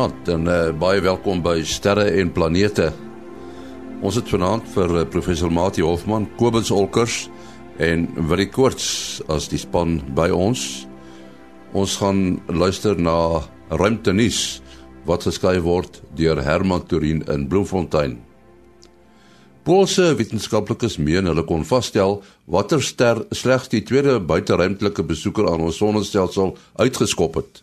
Goeienaand 0.00 0.28
en 0.32 0.46
uh, 0.48 0.70
baie 0.80 1.00
welkom 1.04 1.42
by 1.44 1.58
Sterre 1.68 2.06
en 2.16 2.30
Planete. 2.32 2.86
Ons 4.00 4.16
het 4.16 4.30
vanaand 4.32 4.64
vir 4.72 4.92
uh, 4.96 5.02
professor 5.04 5.50
Mati 5.52 5.82
Hofman, 5.84 6.24
Kobus 6.38 6.70
Olkers 6.72 7.26
en 7.76 8.06
Willie 8.30 8.48
Koorts 8.48 9.20
as 9.28 9.50
die 9.52 9.60
span 9.60 9.98
by 10.16 10.30
ons. 10.32 10.86
Ons 11.76 11.98
gaan 12.00 12.38
luister 12.48 12.96
na 12.96 13.42
ruimtenuus 13.68 14.62
wat 15.04 15.26
geskryf 15.28 15.60
word 15.66 16.00
deur 16.16 16.40
Herman 16.46 16.86
Turin 16.88 17.20
in 17.28 17.44
Bloemfontein. 17.52 18.16
Poolse 19.68 20.14
wetenskaplikes 20.16 20.96
meen 20.96 21.28
hulle 21.28 21.44
kon 21.44 21.66
vasstel 21.68 22.22
watter 22.48 22.80
ster 22.80 23.20
slegs 23.36 23.68
die 23.68 23.84
tweede 23.84 24.16
buiteruimtelike 24.16 25.04
besoeker 25.12 25.52
aan 25.52 25.68
ons 25.68 25.82
sonnestelsel 25.84 26.56
uitgeskop 26.80 27.36
het. 27.42 27.60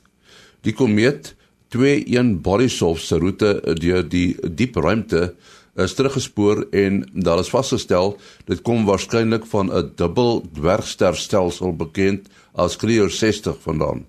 Die 0.61 0.77
komeet 0.77 1.33
21 1.69 2.41
Borisov 2.41 2.99
se 2.99 3.17
roete 3.19 3.61
deur 3.79 4.03
die 4.07 4.35
diep 4.55 4.75
ruimte 4.75 5.33
is 5.77 5.93
teruggespoor 5.93 6.63
en 6.71 7.03
daar 7.13 7.39
is 7.43 7.51
vasgestel 7.53 8.15
dit 8.47 8.61
kom 8.65 8.85
waarskynlik 8.87 9.45
van 9.45 9.69
'n 9.71 9.91
dubbel 9.95 10.41
dwergsterstelsel 10.53 11.75
bekend 11.75 12.29
as 12.53 12.77
Creer 12.77 13.09
60 13.09 13.57
vandaan. 13.61 14.05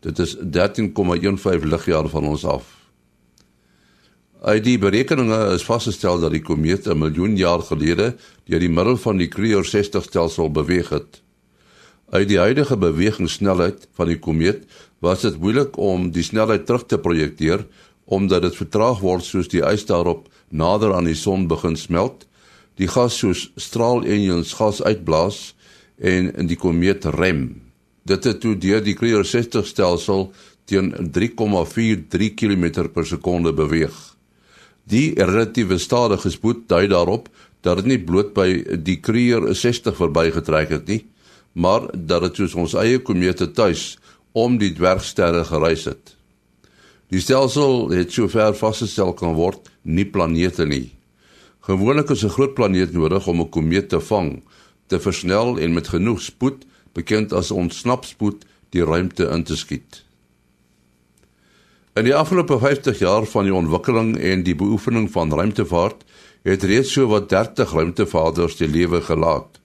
Dit 0.00 0.18
is 0.18 0.36
13,15 0.36 1.64
ligjare 1.64 2.08
van 2.08 2.24
ons 2.24 2.44
af. 2.44 2.64
Uit 4.42 4.64
die 4.64 4.78
berekeninge 4.78 5.54
is 5.54 5.62
vasgestel 5.62 6.20
dat 6.20 6.30
die 6.30 6.42
komeet 6.42 6.86
'n 6.86 6.98
miljoen 6.98 7.36
jaar 7.36 7.62
gelede 7.62 8.16
deur 8.44 8.60
die 8.60 8.70
middel 8.70 8.96
van 8.96 9.16
die 9.16 9.28
Creer 9.28 9.64
60 9.64 10.02
stelsel 10.04 10.50
beweeg 10.50 10.88
het. 10.88 11.22
Uit 12.10 12.28
die 12.28 12.38
huidige 12.38 12.76
bewegingssnelheid 12.76 13.88
van 13.94 14.06
die 14.06 14.18
komeet 14.18 14.66
was 15.02 15.24
dit 15.26 15.38
moeilik 15.42 15.76
om 15.82 16.10
die 16.14 16.22
snelheid 16.22 16.66
terug 16.66 16.86
te 16.86 16.98
projekteer 17.02 17.66
omdat 18.12 18.44
dit 18.46 18.56
vertraag 18.58 19.00
word 19.02 19.24
soos 19.26 19.48
die 19.50 19.62
ys 19.66 19.84
daarop 19.88 20.28
nader 20.50 20.92
aan 20.94 21.08
die 21.08 21.16
son 21.18 21.46
begin 21.48 21.76
smelt. 21.80 22.26
Die 22.78 22.88
gas 22.90 23.16
soos 23.22 23.48
straal-engines 23.56 24.54
gas 24.58 24.82
uitblaas 24.82 25.54
en 25.98 26.30
in 26.38 26.50
die 26.50 26.58
komeet 26.58 27.06
rem. 27.16 27.62
Dit 28.06 28.26
het 28.26 28.42
toe 28.42 28.54
deur 28.58 28.82
die 28.82 28.96
Creer 28.98 29.24
60 29.24 29.66
stelsel 29.66 30.30
teen 30.70 30.92
3,43 31.14 32.34
km 32.38 32.66
per 32.92 33.06
sekonde 33.06 33.52
beweeg. 33.54 33.94
Die 34.84 35.14
relatiewe 35.18 35.78
stadige 35.78 36.30
spoed 36.30 36.66
dui 36.68 36.86
daarop 36.90 37.30
dat 37.62 37.78
dit 37.80 37.92
nie 37.94 38.00
bloot 38.02 38.32
by 38.34 38.48
die 38.82 38.98
Creer 39.00 39.46
60 39.54 39.96
verbygetrek 39.96 40.74
het 40.74 40.88
nie, 40.90 41.02
maar 41.54 41.86
dat 41.94 42.26
dit 42.26 42.42
soos 42.42 42.56
ons 42.58 42.74
eie 42.80 42.98
komete 43.04 43.50
tuis 43.54 43.96
om 44.32 44.58
die 44.58 44.72
dwergsterre 44.72 45.44
gereis 45.44 45.84
het. 45.84 46.16
Die 47.12 47.20
stelsel 47.20 47.90
het 47.92 48.12
sover 48.12 48.54
vasgestel 48.56 49.12
kan 49.12 49.34
word 49.36 49.68
nie 49.82 50.06
planete 50.08 50.64
nie. 50.66 50.92
Gewoonlik 51.60 52.10
is 52.10 52.24
'n 52.24 52.34
groot 52.36 52.54
planeet 52.54 52.92
nodig 52.92 53.26
om 53.26 53.40
'n 53.40 53.50
komeet 53.50 53.88
te 53.88 54.00
vang, 54.00 54.42
te 54.86 55.00
versnel 55.00 55.58
en 55.58 55.72
met 55.72 55.88
genoeg 55.88 56.20
spoed, 56.20 56.64
bekend 56.92 57.32
as 57.32 57.50
ontsnapspoed, 57.50 58.44
die 58.70 58.84
ruimte 58.84 59.28
in 59.28 59.42
te 59.42 59.56
skiet. 59.56 60.04
In 61.94 62.04
die 62.04 62.14
afgelope 62.14 62.58
50 62.58 62.98
jaar 62.98 63.26
van 63.26 63.44
die 63.44 63.54
ontwikkeling 63.54 64.18
en 64.18 64.42
die 64.42 64.54
beoefening 64.56 65.10
van 65.12 65.32
ruimtevaart 65.32 66.04
het 66.42 66.62
reeds 66.62 66.92
so 66.92 67.06
wat 67.06 67.28
30 67.28 67.72
ruimtevaarders 67.72 68.56
die 68.56 68.68
lewe 68.68 69.00
gelaat. 69.00 69.61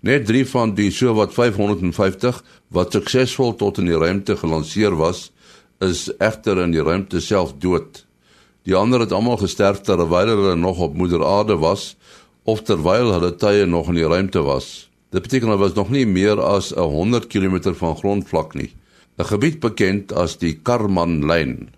Net 0.00 0.28
3 0.28 0.44
van 0.46 0.74
die 0.78 0.92
sowat 0.94 1.32
550 1.34 2.36
wat 2.70 2.92
suksesvol 2.94 3.56
tot 3.58 3.80
in 3.82 3.88
die 3.90 3.98
ruimte 3.98 4.36
gelanseer 4.38 4.94
was, 4.94 5.32
is 5.82 6.06
egter 6.22 6.60
in 6.62 6.70
die 6.70 6.84
ruimte 6.86 7.18
self 7.20 7.56
dood. 7.58 8.04
Die 8.62 8.76
ander 8.78 9.02
het 9.02 9.14
almal 9.16 9.40
gesterf 9.40 9.80
terwyl 9.82 10.30
hulle 10.30 10.54
nog 10.56 10.78
op 10.78 10.94
moeder 10.94 11.24
aarde 11.26 11.58
was 11.58 11.96
of 12.44 12.62
terwyl 12.62 13.10
hulle 13.16 13.32
tye 13.42 13.66
nog 13.66 13.90
in 13.90 13.98
die 13.98 14.06
ruimte 14.06 14.44
was. 14.46 14.86
Dit 15.10 15.26
beteken 15.26 15.50
hulle 15.50 15.64
was 15.64 15.74
nog 15.74 15.90
nie 15.90 16.06
meer 16.06 16.38
as 16.38 16.70
'n 16.72 16.78
100 16.94 17.26
km 17.26 17.74
van 17.74 17.96
grondvlak 17.96 18.54
nie, 18.54 18.70
'n 19.18 19.24
gebied 19.24 19.60
bekend 19.60 20.12
as 20.12 20.38
die 20.38 20.54
Karman-lyn. 20.62 21.70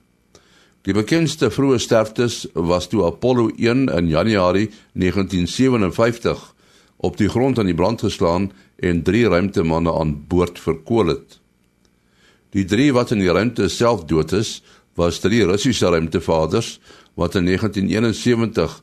Die 0.82 0.92
bekendste 0.92 1.50
vroeë 1.50 1.78
sterftes 1.78 2.47
was 2.54 2.88
toe 2.88 3.04
Apollo 3.04 3.50
1 3.56 3.88
in 3.88 4.09
Januarie 4.09 4.70
1957 4.92 6.54
op 7.00 7.16
die 7.16 7.28
grond 7.32 7.58
aan 7.58 7.70
die 7.70 7.76
brand 7.76 8.02
geslaan 8.04 8.50
en 8.76 9.02
drie 9.02 9.24
ruimtemanne 9.28 9.92
aan 9.92 10.14
boord 10.28 10.60
verkoel 10.60 11.14
het. 11.14 11.38
Die 12.52 12.66
drie 12.68 12.90
wat 12.92 13.14
in 13.14 13.22
die 13.22 13.32
ruimte 13.32 13.68
self 13.72 14.04
dood 14.10 14.32
is, 14.36 14.60
was 14.98 15.22
drie 15.22 15.44
Russiese 15.46 15.88
ruimtevaarders 15.88 16.78
wat 17.18 17.36
in 17.38 17.46
1971 17.48 18.80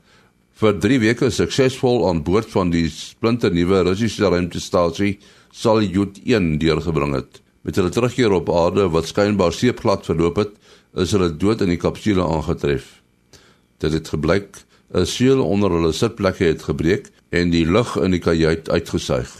vir 0.57 0.77
3 0.81 0.99
weke 1.03 1.29
suksesvol 1.29 2.07
aan 2.09 2.23
boord 2.25 2.49
van 2.49 2.71
die 2.73 2.87
splinternuwe 2.89 3.83
Russiese 3.85 4.31
ruimtestasie 4.33 5.17
Salyut 5.53 6.17
1 6.25 6.57
deurgebring 6.61 7.13
het. 7.17 7.41
Met 7.61 7.77
hulle 7.77 7.91
terugkeer 7.93 8.33
op 8.33 8.49
aarde 8.49 8.87
wat 8.93 9.09
skynbaar 9.09 9.53
seepglad 9.53 10.05
verloop 10.07 10.39
het, 10.41 10.55
is 10.97 11.13
hulle 11.13 11.29
dood 11.29 11.61
in 11.61 11.73
die 11.73 11.81
kapsule 11.81 12.25
aangetref. 12.25 13.01
Dit 13.77 13.93
het 13.93 14.09
gebleik 14.09 14.63
'n 14.93 15.05
seël 15.05 15.43
onder 15.43 15.71
hulle 15.71 15.91
sitplekke 15.91 16.45
het 16.45 16.63
gebreek 16.63 17.11
en 17.29 17.51
die 17.51 17.65
lug 17.65 17.95
in 17.99 18.15
die 18.15 18.23
kajuit 18.23 18.69
uitgesuig. 18.69 19.31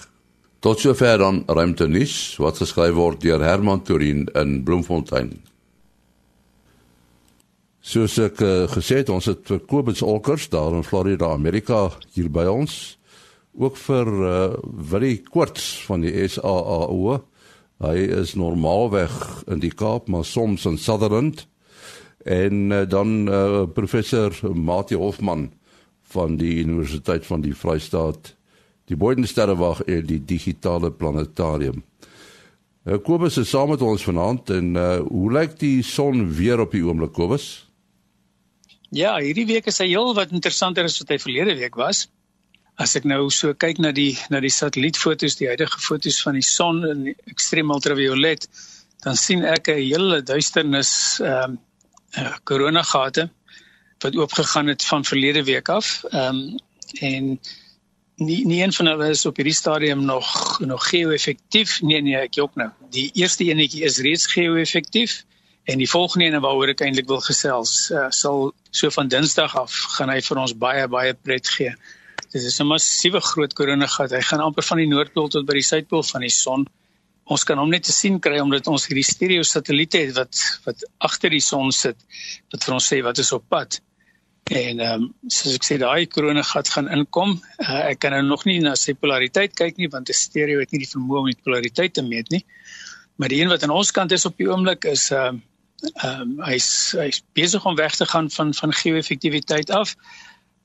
Tot 0.60 0.82
sover 0.82 1.20
dan 1.22 1.44
ruimtenis 1.46 2.36
wat 2.42 2.60
geskryf 2.60 2.96
word 2.98 3.22
deur 3.22 3.44
Herman 3.46 3.84
Turin 3.86 4.26
in 4.36 4.64
Bloemfontein. 4.66 5.36
Soos 7.88 8.18
ek 8.20 8.42
uh, 8.44 8.66
gesê 8.68 9.00
het, 9.00 9.12
ons 9.14 9.30
het 9.30 9.46
vir 9.48 9.62
Kobus 9.70 10.02
Olkers 10.04 10.50
daar 10.52 10.74
in 10.76 10.84
Florida, 10.84 11.30
Amerika 11.32 11.86
hier 12.16 12.28
by 12.34 12.44
ons. 12.52 12.98
Ook 13.56 13.78
vir 13.80 14.10
uh, 14.12 14.34
Willie 14.92 15.22
Koorts 15.24 15.70
van 15.88 16.04
die 16.04 16.12
SAAO. 16.28 17.22
Hy 17.86 17.98
is 18.18 18.34
normaalweg 18.36 19.14
in 19.48 19.62
die 19.64 19.72
Kaap, 19.72 20.10
maar 20.12 20.26
soms 20.28 20.66
in 20.68 20.76
Sutherland. 20.82 21.46
En 22.26 22.74
uh, 22.74 22.82
dan 22.90 23.30
uh, 23.30 23.64
professor 23.72 24.36
Mati 24.52 24.98
Hofman 25.00 25.48
van 26.14 26.38
die 26.40 26.58
Universiteit 26.64 27.26
van 27.26 27.44
die 27.44 27.56
Vrystaat, 27.56 28.34
die 28.88 28.96
Bodensterrewag 28.96 29.82
en 29.88 30.06
die 30.08 30.20
digitale 30.24 30.92
planetarium. 30.92 31.84
Uh, 32.88 32.96
Kobus 33.04 33.38
is 33.42 33.50
saam 33.52 33.74
met 33.74 33.84
ons 33.84 34.04
vanaand 34.08 34.50
en 34.56 34.76
uh, 34.80 35.00
hoe 35.04 35.32
lyk 35.36 35.58
die 35.60 35.82
son 35.84 36.24
weer 36.38 36.62
op 36.64 36.72
die 36.72 36.86
oomblik 36.86 37.12
Kobus? 37.18 37.48
Ja, 38.96 39.18
hierdie 39.20 39.48
week 39.50 39.68
is 39.68 39.82
hy 39.84 39.90
heel 39.92 40.14
wat 40.16 40.32
interessanter 40.32 40.88
as 40.88 40.96
wat 41.02 41.12
hy 41.12 41.18
verlede 41.20 41.58
week 41.60 41.76
was. 41.76 42.06
As 42.80 42.96
ek 42.96 43.08
nou 43.10 43.26
so 43.34 43.52
kyk 43.58 43.82
na 43.84 43.92
die 43.92 44.14
na 44.32 44.40
die 44.40 44.54
satellietfoto's, 44.54 45.36
die 45.36 45.50
huidige 45.50 45.82
foto's 45.84 46.22
van 46.24 46.38
die 46.38 46.46
son 46.46 46.84
in 46.88 47.08
ekstreem 47.28 47.74
ultraviolet, 47.74 48.48
dan 49.04 49.20
sien 49.20 49.44
ek 49.44 49.68
'n 49.68 49.82
hele 49.82 50.22
duisternis 50.22 51.20
ehm 51.20 51.58
um, 51.58 51.60
uh, 52.18 52.36
koronagate 52.48 53.28
wat 54.04 54.16
oopgegaan 54.16 54.68
het 54.68 54.86
van 54.86 55.06
verlede 55.06 55.44
week 55.44 55.70
af. 55.70 56.04
Ehm 56.10 56.36
um, 56.36 56.60
en 57.02 57.40
nie 58.18 58.46
nie 58.46 58.64
een 58.64 58.74
van 58.74 58.86
hulle 58.86 59.10
is 59.14 59.26
op 59.26 59.36
hierdie 59.36 59.54
stadium 59.54 60.06
nog 60.06 60.60
nog 60.60 60.90
geo-effektief. 60.90 61.82
Nee 61.82 62.02
nee, 62.02 62.18
ek 62.18 62.40
jok 62.40 62.56
nou. 62.56 62.70
Die 62.90 63.10
eerste 63.14 63.46
enetjie 63.46 63.84
is 63.86 64.00
reeds 64.02 64.26
geo-effektief 64.32 65.24
en 65.68 65.78
die 65.78 65.90
volgende 65.90 66.26
een 66.26 66.42
waaroor 66.42 66.72
ek 66.72 66.82
eintlik 66.86 67.10
wil 67.12 67.20
gesels, 67.22 67.90
uh, 67.92 68.08
sal 68.16 68.54
so 68.72 68.90
van 68.96 69.10
Dinsdag 69.12 69.56
af 69.60 69.74
gaan 69.98 70.10
hy 70.10 70.22
vir 70.24 70.42
ons 70.42 70.56
baie 70.58 70.88
baie 70.88 71.14
pret 71.14 71.50
gee. 71.58 71.74
Dit 72.32 72.42
is 72.42 72.60
'n 72.60 72.68
massiewe 72.68 73.22
groot 73.22 73.54
koronagat. 73.54 74.12
Hy 74.12 74.22
gaan 74.22 74.40
amper 74.40 74.64
van 74.64 74.78
die 74.78 74.88
noordpool 74.88 75.30
tot 75.30 75.46
by 75.46 75.60
die 75.60 75.68
suidpool 75.70 76.04
van 76.04 76.22
die 76.22 76.34
son. 76.34 76.66
Ons 77.26 77.44
kan 77.44 77.58
hom 77.58 77.70
net 77.70 77.84
te 77.84 77.92
sien 77.92 78.20
kry 78.20 78.40
omdat 78.40 78.68
ons 78.68 78.88
hierdie 78.88 79.04
stereo 79.04 79.44
satelliete 79.44 79.98
het 79.98 80.16
wat 80.16 80.42
wat 80.66 80.84
agter 80.98 81.30
die 81.30 81.44
son 81.44 81.72
sit 81.72 81.98
wat 82.52 82.64
vir 82.64 82.74
ons 82.74 82.88
sê 82.94 83.04
wat 83.04 83.18
is 83.18 83.32
op 83.32 83.44
pad. 83.50 83.80
En 84.48 84.80
ehm 84.80 85.02
um, 85.02 85.08
soos 85.28 85.56
ek 85.58 85.66
sê 85.68 85.76
daai 85.82 86.08
koronagat 86.08 86.70
gaan 86.72 86.88
inkom. 86.94 87.34
Uh, 87.60 87.82
ek 87.92 88.00
kan 88.04 88.14
nou 88.16 88.22
nog 88.30 88.46
nie 88.48 88.60
na 88.64 88.76
sy 88.80 88.94
polariteit 88.96 89.56
kyk 89.60 89.78
nie 89.78 89.90
want 89.92 90.10
'n 90.10 90.16
stereo 90.16 90.60
het 90.60 90.72
nie 90.72 90.84
die 90.86 90.94
vermoë 90.94 91.20
om 91.20 91.30
die 91.32 91.44
polariteit 91.44 91.94
te 91.94 92.02
meet 92.02 92.32
nie. 92.32 92.46
Maar 93.18 93.30
die 93.30 93.42
een 93.42 93.52
wat 93.52 93.64
aan 93.64 93.76
ons 93.76 93.92
kant 93.92 94.12
is 94.12 94.26
op 94.26 94.38
die 94.38 94.48
oomblik 94.48 94.86
is 94.86 95.12
ehm 95.12 95.36
uh, 95.36 95.42
ehm 96.04 96.22
um, 96.22 96.46
hy's 96.48 96.96
hy's 96.98 97.22
besig 97.34 97.66
om 97.66 97.76
weg 97.76 97.96
te 97.96 98.06
gaan 98.06 98.30
van 98.30 98.54
van 98.54 98.74
geo-effektiwiteit 98.74 99.70
af. 99.70 99.96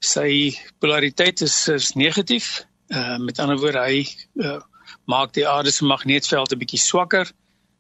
Sy 0.00 0.54
polariteit 0.78 1.40
is 1.40 1.68
is 1.68 1.94
negatief. 1.94 2.62
Ehm 2.88 3.00
uh, 3.00 3.18
met 3.18 3.38
ander 3.38 3.58
woorde 3.58 3.82
hy 3.82 4.06
uh, 4.36 4.60
maak 5.06 5.34
die 5.34 5.48
aarde 5.48 5.70
se 5.70 5.84
magneetveld 5.84 6.52
'n 6.52 6.58
bietjie 6.58 6.78
swakker 6.80 7.32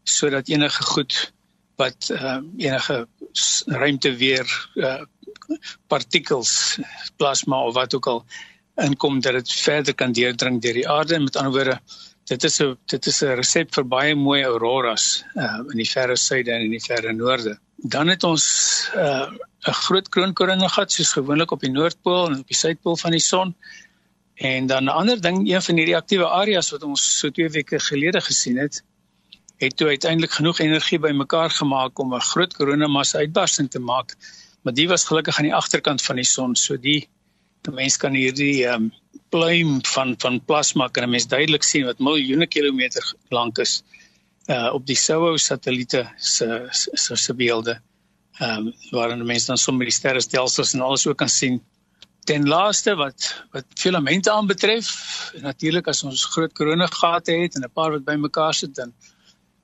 sodat 0.02 0.48
enige 0.48 0.82
goed 0.82 1.32
wat 1.76 2.10
uh, 2.12 2.38
enige 2.56 3.06
ruimte 3.66 4.16
weer 4.16 4.46
uh, 4.74 5.02
partikels 5.86 6.78
plasma 7.16 7.64
of 7.64 7.74
wat 7.74 7.94
ook 7.94 8.06
al 8.06 8.24
inkom 8.74 9.20
dat 9.20 9.32
dit 9.32 9.52
verder 9.52 9.94
kan 9.94 10.12
deurdring 10.12 10.60
deur 10.62 10.74
die 10.74 10.88
aarde 10.88 11.20
met 11.20 11.36
ander 11.36 11.52
woorde 11.52 11.80
dit 12.32 12.44
is 12.44 12.60
'n 12.62 12.78
dit 12.86 13.06
is 13.06 13.22
'n 13.22 13.34
resep 13.40 13.74
vir 13.74 13.84
baie 13.84 14.14
mooi 14.14 14.42
auroras 14.44 15.24
uh, 15.34 15.58
in 15.72 15.78
die 15.82 15.90
verre 15.94 16.16
suide 16.16 16.50
en 16.52 16.62
in 16.68 16.70
die 16.70 16.84
verre 16.88 17.12
noorde. 17.12 17.58
Dan 17.76 18.08
het 18.08 18.22
ons 18.24 18.44
uh, 18.94 19.26
'n 19.26 19.38
uh, 19.68 19.74
groot 19.86 20.08
kroonkoringe 20.08 20.68
gehad 20.68 20.92
soos 20.92 21.12
gewoonlik 21.12 21.50
op 21.50 21.60
die 21.60 21.70
noordpool 21.70 22.26
en 22.26 22.38
op 22.38 22.46
die 22.46 22.56
suidpool 22.56 22.96
van 22.96 23.10
die 23.10 23.26
son. 23.32 23.54
En 24.34 24.66
dan 24.66 24.84
'n 24.84 24.96
ander 25.00 25.20
ding, 25.20 25.38
een 25.48 25.62
van 25.62 25.76
hierdie 25.76 25.96
aktiewe 25.96 26.28
areas 26.28 26.70
wat 26.70 26.82
ons 26.82 27.18
so 27.18 27.30
2 27.30 27.48
weke 27.48 27.80
gelede 27.80 28.20
gesien 28.20 28.56
het, 28.58 28.82
het 29.62 29.76
toe 29.76 29.88
uiteindelik 29.88 30.32
genoeg 30.32 30.58
energie 30.58 30.98
bymekaar 30.98 31.50
gemaak 31.50 31.98
om 31.98 32.14
'n 32.14 32.20
groot 32.20 32.54
koronamassa 32.54 33.18
uitbarsting 33.18 33.70
te 33.70 33.78
maak. 33.78 34.14
Maar 34.62 34.74
die 34.74 34.88
was 34.88 35.04
gelukkig 35.04 35.38
aan 35.38 35.48
die 35.50 35.54
agterkant 35.54 36.02
van 36.02 36.16
die 36.16 36.24
son, 36.24 36.56
so 36.56 36.76
die 36.76 37.08
die 37.62 37.74
mens 37.74 37.96
kan 37.96 38.14
hierdie 38.14 38.66
ehm 38.66 38.74
um, 38.74 38.92
pluim 39.30 39.78
van 39.94 40.14
van 40.18 40.40
plasma 40.44 40.88
kan 40.88 41.04
'n 41.04 41.10
mens 41.10 41.26
duidelik 41.26 41.62
sien 41.62 41.84
wat 41.84 41.98
miljoene 41.98 42.46
kilometer 42.46 43.14
lank 43.28 43.58
is 43.58 43.82
uh 44.46 44.74
op 44.74 44.86
die 44.86 44.96
SOHO 44.96 45.36
satelliete 45.36 46.02
se 46.16 46.66
se 46.70 47.16
se 47.16 47.34
beelde. 47.34 47.80
Ehm 48.38 48.66
um, 48.66 48.72
waarin 48.90 49.26
mense 49.26 49.46
dan 49.46 49.58
sommer 49.58 49.84
die 49.84 49.94
sterrestelsels 49.94 50.74
en 50.74 50.80
alles 50.80 51.06
ook 51.06 51.18
kan 51.18 51.28
sien. 51.28 51.62
Ten 52.24 52.48
laaste 52.48 52.94
wat 52.94 53.44
wat 53.52 53.64
filamente 53.74 54.30
aanbetref, 54.30 54.88
natuurlik 55.40 55.88
as 55.88 56.02
ons 56.02 56.24
groot 56.24 56.52
koronagate 56.52 57.32
het 57.32 57.54
en 57.54 57.62
'n 57.62 57.72
paar 57.72 57.90
wat 57.90 58.04
bymekaar 58.04 58.54
sit 58.54 58.74
dan 58.74 58.92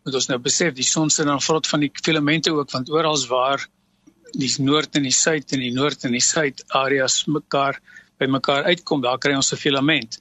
moet 0.09 0.17
ons 0.23 0.31
nou 0.31 0.39
besef 0.41 0.73
die 0.77 0.87
son 0.87 1.11
sit 1.13 1.29
dan 1.29 1.43
vrot 1.45 1.69
van 1.69 1.85
die 1.85 1.91
filamente 2.01 2.53
ook 2.55 2.73
want 2.73 2.89
oral 2.89 3.19
waar 3.29 3.67
die 4.33 4.51
noord 4.65 4.97
en 4.97 5.05
die 5.09 5.15
suid 5.15 5.53
en 5.53 5.61
die 5.65 5.75
noord 5.75 6.07
en 6.09 6.17
die 6.17 6.25
suid 6.25 6.65
areas 6.77 7.23
mekaar 7.29 7.77
bymekaar 8.19 8.67
uitkom, 8.67 9.03
daar 9.05 9.19
kry 9.23 9.35
ons 9.37 9.53
'n 9.53 9.57
filament. 9.57 10.19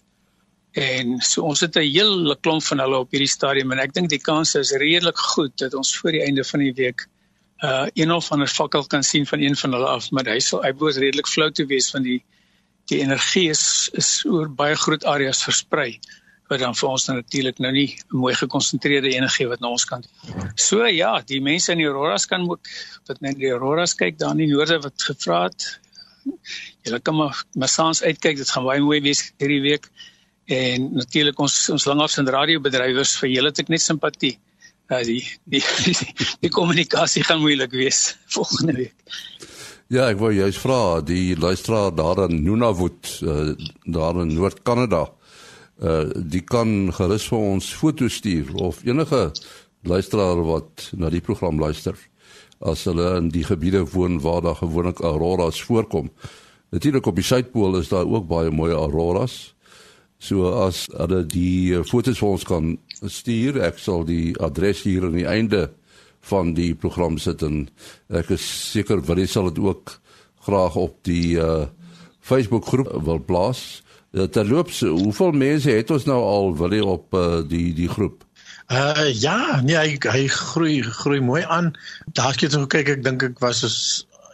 En 0.78 1.18
so 1.20 1.42
ons 1.42 1.60
het 1.62 1.76
'n 1.76 1.82
hele 1.82 2.36
klomp 2.42 2.64
van 2.64 2.80
hulle 2.80 2.98
op 2.98 3.12
hierdie 3.12 3.32
stadium 3.32 3.72
en 3.72 3.80
ek 3.80 3.94
dink 3.94 4.10
die 4.10 4.22
kans 4.22 4.56
is 4.56 4.72
redelik 4.72 5.18
goed 5.18 5.58
dat 5.58 5.74
ons 5.74 5.98
voor 5.98 6.12
die 6.12 6.22
einde 6.22 6.44
van 6.44 6.60
die 6.60 6.74
week 6.74 7.08
uh 7.64 7.88
een 7.94 8.12
of 8.12 8.32
ander 8.32 8.48
fakkel 8.48 8.86
kan 8.86 9.04
sien 9.04 9.26
van 9.26 9.40
een 9.40 9.56
van 9.56 9.72
hulle 9.74 9.88
af, 9.88 10.12
maar 10.12 10.26
hy 10.26 10.40
sal 10.40 10.62
hy 10.62 10.72
behoort 10.72 10.98
redelik 10.98 11.28
flou 11.28 11.50
te 11.52 11.66
wees 11.66 11.90
van 11.90 12.04
die 12.04 12.24
die 12.86 13.00
energie 13.02 13.50
is 13.50 13.90
is 13.94 14.26
oor 14.26 14.50
baie 14.50 14.76
groot 14.76 15.04
areas 15.04 15.44
versprei 15.44 16.00
wat 16.48 16.62
dan 16.64 16.76
vir 16.76 16.90
ons 16.90 17.08
natuurlik 17.10 17.60
nou 17.64 17.72
nie 17.76 17.88
mooi 18.16 18.34
gekonsentreerde 18.40 19.12
energie 19.16 19.48
wat 19.50 19.64
na 19.64 19.72
ons 19.76 19.86
kant. 19.88 20.08
So 20.56 20.86
ja, 20.88 21.18
die 21.28 21.42
mense 21.44 21.74
in 21.74 21.82
die 21.84 21.90
auroras 21.90 22.28
kan 22.30 22.48
ook 22.48 22.72
wat 23.10 23.22
net 23.26 23.40
die 23.42 23.52
auroras 23.52 23.96
kyk 24.00 24.20
daar 24.22 24.36
in 24.38 24.46
die 24.46 24.52
noorde 24.54 24.80
wat 24.86 25.08
gevra 25.10 25.44
het. 25.48 25.68
Julle 26.88 27.00
kan 27.04 27.16
maar 27.20 27.44
massaans 27.56 28.04
uitkyk, 28.04 28.40
dit 28.40 28.52
gaan 28.52 28.68
baie 28.68 28.84
mooi 28.84 29.02
wees 29.04 29.26
hierdie 29.40 29.64
week. 29.64 29.90
En 30.48 30.92
natuurlik 30.96 31.40
ons 31.44 31.56
ons 31.76 31.88
langafstand 31.90 32.32
radiobedrywers 32.32 33.18
vir 33.22 33.34
julle 33.36 33.52
het 33.52 33.64
ek 33.64 33.72
net 33.74 33.84
simpatie. 33.84 34.38
Ja, 34.88 35.02
die 35.04 35.24
die 35.52 35.64
die 36.46 36.52
kommunikasie 36.54 37.26
gaan 37.28 37.44
moeilik 37.44 37.76
wees 37.76 38.16
volgende 38.36 38.78
week. 38.80 38.96
Ja, 39.92 40.10
ek 40.12 40.20
wou 40.20 40.34
juist 40.36 40.60
vra 40.60 41.00
die 41.00 41.36
luisteraar 41.40 41.94
daar 41.96 42.26
in 42.26 42.42
Nunavut, 42.44 43.08
uh, 43.24 43.54
daar 43.88 44.20
in 44.24 44.34
Noord-Kanada. 44.36 45.06
Uh 45.78 46.10
die 46.16 46.42
kan 46.42 46.90
gerus 46.94 47.28
vir 47.30 47.38
ons 47.54 47.74
foto's 47.78 48.18
stuur 48.18 48.56
of 48.56 48.84
enige 48.86 49.32
luisteraar 49.86 50.42
wat 50.46 50.90
na 50.98 51.12
die 51.14 51.22
program 51.22 51.60
luister 51.62 51.94
as 52.60 52.88
hulle 52.90 53.12
in 53.20 53.30
die 53.30 53.46
gebiede 53.46 53.84
woon 53.94 54.18
waar 54.22 54.42
daar 54.42 54.58
gewoonlik 54.58 55.00
auroras 55.06 55.62
voorkom. 55.62 56.10
Natuurlik 56.74 57.06
op 57.06 57.16
die 57.16 57.24
suidpool 57.24 57.78
is 57.78 57.90
daar 57.90 58.10
ook 58.10 58.28
baie 58.28 58.52
mooi 58.52 58.74
auroras. 58.74 59.54
So 60.20 60.50
as 60.66 60.88
hulle 60.98 61.22
die 61.30 61.78
foto's 61.86 62.18
vir 62.18 62.30
ons 62.30 62.46
kan 62.48 62.78
stuur, 63.06 63.62
ek 63.62 63.78
sal 63.78 64.04
die 64.08 64.34
adres 64.42 64.82
hier 64.82 65.06
aan 65.06 65.18
die 65.20 65.30
einde 65.30 65.68
van 66.28 66.56
die 66.58 66.74
program 66.76 67.20
sit 67.22 67.44
en 67.46 67.68
ek 68.10 68.34
is 68.36 68.44
seker 68.74 69.04
jy 69.06 69.28
sal 69.30 69.52
dit 69.52 69.62
ook 69.64 70.00
graag 70.48 70.76
op 70.76 70.98
die 71.08 71.38
uh 71.38 71.68
Facebook 72.28 72.66
groep 72.68 72.90
wil 73.06 73.22
plaas. 73.24 73.84
Ja, 74.12 74.28
terloops, 74.28 74.82
hoeveel 74.82 75.32
mense 75.32 75.72
het 75.72 75.92
ons 75.92 76.06
nou 76.08 76.22
al 76.24 76.56
wil 76.58 76.74
jy 76.74 76.84
op 76.86 77.14
uh, 77.14 77.42
die 77.48 77.74
die 77.76 77.90
groep? 77.90 78.24
Uh 78.68 79.08
ja, 79.16 79.62
nee, 79.64 79.78
hy 79.80 79.96
hy 80.12 80.28
groei 80.28 80.82
groei 80.84 81.20
mooi 81.24 81.44
aan. 81.44 81.72
Daar 82.20 82.34
skiet 82.36 82.52
so 82.52 82.68
kyk 82.68 82.90
ek 82.98 83.04
dink 83.04 83.24
ek 83.24 83.40
was 83.40 83.64
is 83.64 83.78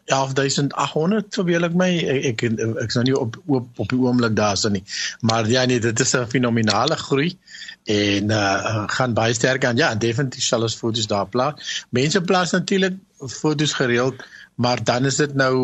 11800 0.10 1.30
verbeel 1.38 1.68
ek 1.68 1.76
my 1.78 1.90
ek 2.02 2.42
ek 2.44 2.58
ek's 2.84 2.98
nou 2.98 3.04
nie 3.08 3.16
op 3.18 3.38
op 3.46 3.84
op 3.86 3.94
die 3.94 4.00
oomblik 4.02 4.36
daar 4.36 4.58
so 4.58 4.74
nie. 4.74 4.84
Maar 5.22 5.50
ja 5.50 5.66
nee, 5.70 5.80
dit 5.80 6.00
is 6.00 6.16
'n 6.18 6.26
fenominale 6.34 6.98
groei 6.98 7.38
en 7.86 8.32
uh 8.32 8.86
gaan 8.98 9.14
baie 9.14 9.34
sterk 9.34 9.66
aan. 9.66 9.78
Ja, 9.78 9.96
definitief 9.96 10.44
sal 10.44 10.62
ons 10.62 10.76
foto's 10.76 11.08
daar 11.08 11.28
plaas. 11.28 11.86
Mense 11.90 12.22
plaas 12.22 12.52
natuurlik 12.52 12.98
foto's 13.28 13.74
gereeld 13.74 14.26
maar 14.56 14.84
dan 14.84 15.06
is 15.06 15.16
dit 15.16 15.34
nou 15.34 15.56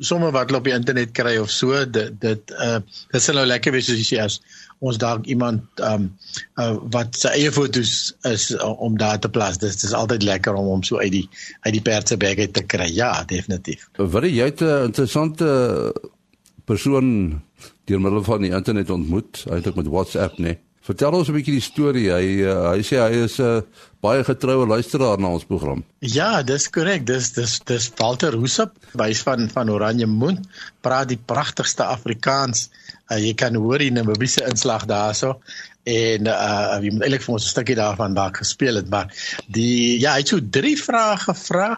sommer 0.00 0.30
wat 0.30 0.46
hulle 0.46 0.60
op 0.60 0.68
die 0.68 0.74
internet 0.74 1.12
kry 1.16 1.36
of 1.42 1.50
so 1.50 1.84
dit 1.90 2.14
dit 2.20 2.54
uh 2.62 2.78
dit 3.12 3.22
sal 3.22 3.40
nou 3.40 3.46
lekker 3.46 3.74
wees 3.74 3.90
as 3.90 3.98
jy 3.98 4.06
sê 4.06 4.20
as 4.22 4.38
ons 4.84 4.98
dalk 5.00 5.26
iemand 5.26 5.82
um 5.82 6.10
uh, 6.60 6.76
wat 6.94 7.16
sy 7.16 7.32
eie 7.38 7.52
fotos 7.52 8.14
is 8.28 8.50
uh, 8.54 8.68
om 8.82 8.98
daar 9.00 9.18
te 9.18 9.30
plaas. 9.32 9.58
Dit 9.58 9.72
is 9.72 9.94
altyd 9.96 10.26
lekker 10.26 10.54
om 10.54 10.68
hom 10.68 10.84
so 10.84 11.00
uit 11.00 11.14
die 11.14 11.24
uit 11.64 11.72
die 11.78 11.82
perde 11.82 12.18
bag 12.20 12.44
te 12.52 12.62
kry. 12.62 12.90
Ja 12.92 13.24
definitief. 13.24 13.88
Wat 13.96 14.28
jy 14.28 14.52
het 14.52 14.60
'n 14.60 14.92
interessante 14.92 15.48
persoon 16.64 17.42
deur 17.86 18.00
middel 18.00 18.22
van 18.22 18.42
die 18.42 18.52
internet 18.52 18.90
ontmoet. 18.90 19.44
Eintlik 19.50 19.74
met 19.74 19.86
WhatsApp 19.86 20.38
nee 20.38 20.58
Vertel 20.86 21.16
ons 21.18 21.28
'n 21.28 21.34
bietjie 21.34 21.56
die 21.56 21.64
storie. 21.64 22.08
Hy 22.14 22.26
uh, 22.46 22.70
hy 22.76 22.82
sê 22.86 23.00
hy 23.02 23.24
is 23.26 23.40
'n 23.42 23.58
uh, 23.58 23.62
baie 24.00 24.22
getroue 24.22 24.66
luisteraar 24.70 25.18
na 25.18 25.32
ons 25.34 25.44
program. 25.44 25.82
Ja, 25.98 26.42
dis 26.46 26.68
korrek. 26.70 27.06
Dis 27.06 27.32
dis 27.34 27.58
dis 27.66 27.90
Walter 27.98 28.36
Hoesop, 28.38 28.76
wys 28.94 29.22
van 29.26 29.50
van 29.50 29.70
Oranje 29.70 30.06
Moon, 30.06 30.38
praat 30.86 31.10
die 31.10 31.18
pragtigste 31.18 31.84
Afrikaans. 31.90 32.70
Uh, 33.10 33.18
jy 33.18 33.34
kan 33.34 33.58
hoor 33.58 33.82
die 33.82 33.90
Namibiese 33.90 34.46
inslag 34.46 34.86
daarso 34.86 35.40
en 35.86 36.26
uh 36.26 36.78
wie 36.82 36.90
moet 36.90 37.04
eintlik 37.06 37.22
vir 37.22 37.34
ons 37.36 37.44
'n 37.44 37.52
stukkie 37.52 37.76
daarvan 37.78 38.14
dalk 38.14 38.40
gespeel 38.42 38.74
het 38.80 38.88
maar 38.90 39.06
die 39.54 40.00
ja 40.02 40.16
hy 40.16 40.24
het 40.24 40.32
so 40.32 40.40
drie 40.58 40.74
vrae 40.74 41.14
gevra 41.22 41.68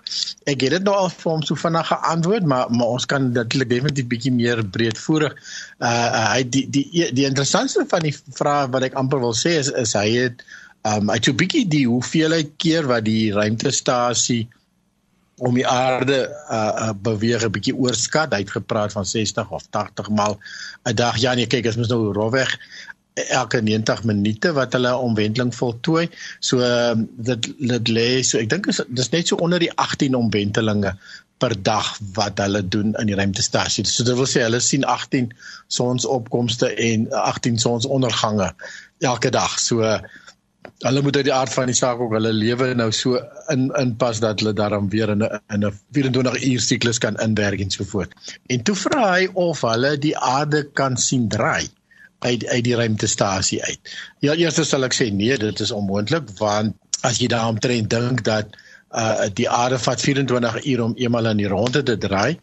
ek 0.48 0.64
het 0.64 0.76
dit 0.76 0.84
nou 0.84 0.94
al 0.96 1.10
vir 1.12 1.32
hom 1.32 1.42
so 1.44 1.54
vinnig 1.54 1.90
geantwoord 1.92 2.46
maar 2.48 2.70
maar 2.72 2.94
ons 2.96 3.06
kan 3.06 3.32
natuurlik 3.32 3.68
definitief 3.68 4.08
bietjie 4.08 4.32
meer 4.32 4.64
breedvoerig 4.64 5.34
uh, 5.84 6.32
hy 6.32 6.42
die 6.48 6.64
die 6.70 7.10
die 7.12 7.28
interessantste 7.28 7.84
van 7.88 8.08
die 8.08 8.16
vrae 8.40 8.70
wat 8.72 8.88
ek 8.88 8.96
amper 8.96 9.20
wil 9.20 9.36
sê 9.36 9.58
is 9.60 9.68
is 9.68 9.92
hy 9.92 10.08
het 10.16 10.44
um 10.88 11.12
hy 11.12 11.20
het 11.20 11.28
so 11.28 11.36
bietjie 11.36 11.66
die 11.68 11.84
hoeveelheid 11.86 12.56
keer 12.56 12.88
wat 12.88 13.04
die 13.04 13.32
ruimtestasie 13.32 14.46
om 15.38 15.54
die 15.54 15.66
aarde 15.68 16.26
uh, 16.50 16.90
beweeg 16.98 17.44
'n 17.46 17.52
bietjie 17.54 17.76
oorskat. 17.76 18.32
Hy 18.34 18.40
het 18.42 18.50
gepraat 18.50 18.92
van 18.92 19.06
60 19.06 19.50
of 19.54 19.62
80 19.70 20.08
maal 20.10 20.34
'n 20.82 20.94
dag. 20.94 21.16
Ja 21.16 21.34
nee, 21.34 21.46
kyk, 21.46 21.66
as 21.66 21.76
mens 21.76 21.88
nou 21.88 22.12
rofweg 22.12 22.58
elke 23.26 23.60
90 23.62 24.04
minute 24.04 24.52
wat 24.56 24.72
hulle 24.76 24.96
omwenteling 24.96 25.54
voltooi. 25.54 26.08
So 26.40 26.60
ehm, 26.64 27.06
dit 27.16 27.48
dit 27.58 27.88
lê 27.88 28.08
so 28.22 28.38
ek 28.38 28.50
dink 28.50 28.68
is 28.72 28.82
dis 28.88 29.10
net 29.14 29.28
so 29.28 29.40
onder 29.44 29.62
die 29.62 29.72
18 29.74 30.14
omwentelinge 30.14 30.94
per 31.38 31.54
dag 31.62 31.92
wat 32.16 32.40
hulle 32.42 32.62
doen 32.66 32.94
in 32.98 33.10
die 33.10 33.16
ruimtestasie. 33.18 33.86
So 33.86 34.06
dit 34.06 34.16
wil 34.18 34.28
sê 34.30 34.42
hulle 34.46 34.60
sien 34.64 34.84
18 34.84 35.30
sonsopkomste 35.70 36.72
en 36.74 37.06
18 37.10 37.60
sonsondergange 37.62 38.50
elke 39.06 39.30
dag. 39.34 39.58
So 39.62 39.86
hulle 40.86 41.02
moet 41.02 41.16
uit 41.16 41.26
die 41.26 41.34
aard 41.34 41.52
van 41.54 41.70
die 41.70 41.78
saak 41.78 42.02
ook 42.02 42.12
hulle 42.14 42.32
lewe 42.34 42.72
nou 42.78 42.90
so 42.94 43.18
in 43.54 43.68
inpas 43.80 44.20
dat 44.22 44.42
hulle 44.42 44.54
daarom 44.54 44.90
weer 44.90 45.14
in 45.14 45.22
'n 45.22 45.40
in 45.54 45.64
'n 45.66 45.78
24 45.92 46.42
uur 46.50 46.60
siklus 46.60 46.98
kan 46.98 47.16
inwerk 47.16 47.60
en 47.60 47.70
so 47.70 47.84
voort. 47.84 48.12
En 48.46 48.62
toe 48.62 48.74
vra 48.74 49.12
hy 49.14 49.28
of 49.32 49.60
hulle 49.60 49.98
die 49.98 50.16
aarde 50.18 50.62
kan 50.72 50.96
sien 50.96 51.28
draai 51.28 51.66
uit 52.18 52.46
uit 52.46 52.64
die 52.64 52.74
ruimtestasie 52.74 53.62
uit. 53.62 53.92
Ja, 54.24 54.34
eers 54.34 54.58
sal 54.68 54.86
ek 54.88 54.96
sê 54.96 55.10
nee, 55.14 55.36
dit 55.38 55.60
is 55.60 55.74
onmoontlik 55.74 56.32
want 56.38 56.76
as 57.06 57.20
jy 57.22 57.28
daarom 57.30 57.60
trend 57.62 57.90
dink 57.90 58.24
dat 58.26 58.56
uh 58.96 59.28
die 59.36 59.48
aarde 59.50 59.78
vat 59.78 60.00
24 60.00 60.64
ure 60.64 60.84
om 60.84 60.96
eenmal 60.96 61.28
in 61.28 61.42
die 61.42 61.50
ronde 61.50 61.82
te 61.82 61.98
draai 62.00 62.38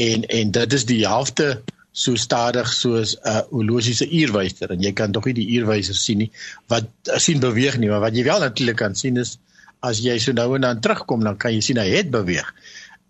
en 0.00 0.24
en 0.24 0.50
dit 0.50 0.72
is 0.72 0.86
die 0.88 1.02
helfte 1.04 1.62
so 1.92 2.16
stadig 2.16 2.72
soos 2.72 3.16
'n 3.16 3.28
uh, 3.28 3.40
horlogiese 3.50 4.08
uurwyser 4.08 4.70
en 4.72 4.80
jy 4.80 4.92
kan 4.92 5.12
tog 5.12 5.28
nie 5.28 5.36
die 5.36 5.48
uurwyser 5.58 5.94
sien 5.94 6.18
nie 6.24 6.30
wat 6.72 6.88
uh, 7.12 7.18
sien 7.18 7.40
beweeg 7.40 7.76
nie 7.78 7.90
maar 7.92 8.00
wat 8.00 8.16
jy 8.16 8.24
wel 8.24 8.40
natuurlik 8.40 8.76
kan 8.76 8.96
sien 8.96 9.20
is 9.20 9.36
as 9.80 10.00
jy 10.00 10.16
so 10.18 10.32
nou 10.32 10.54
en 10.56 10.64
dan 10.64 10.80
terugkom 10.80 11.24
dan 11.24 11.36
kan 11.36 11.52
jy 11.52 11.60
sien 11.60 11.76
hy 11.76 11.90
het 11.92 12.10
beweeg 12.10 12.48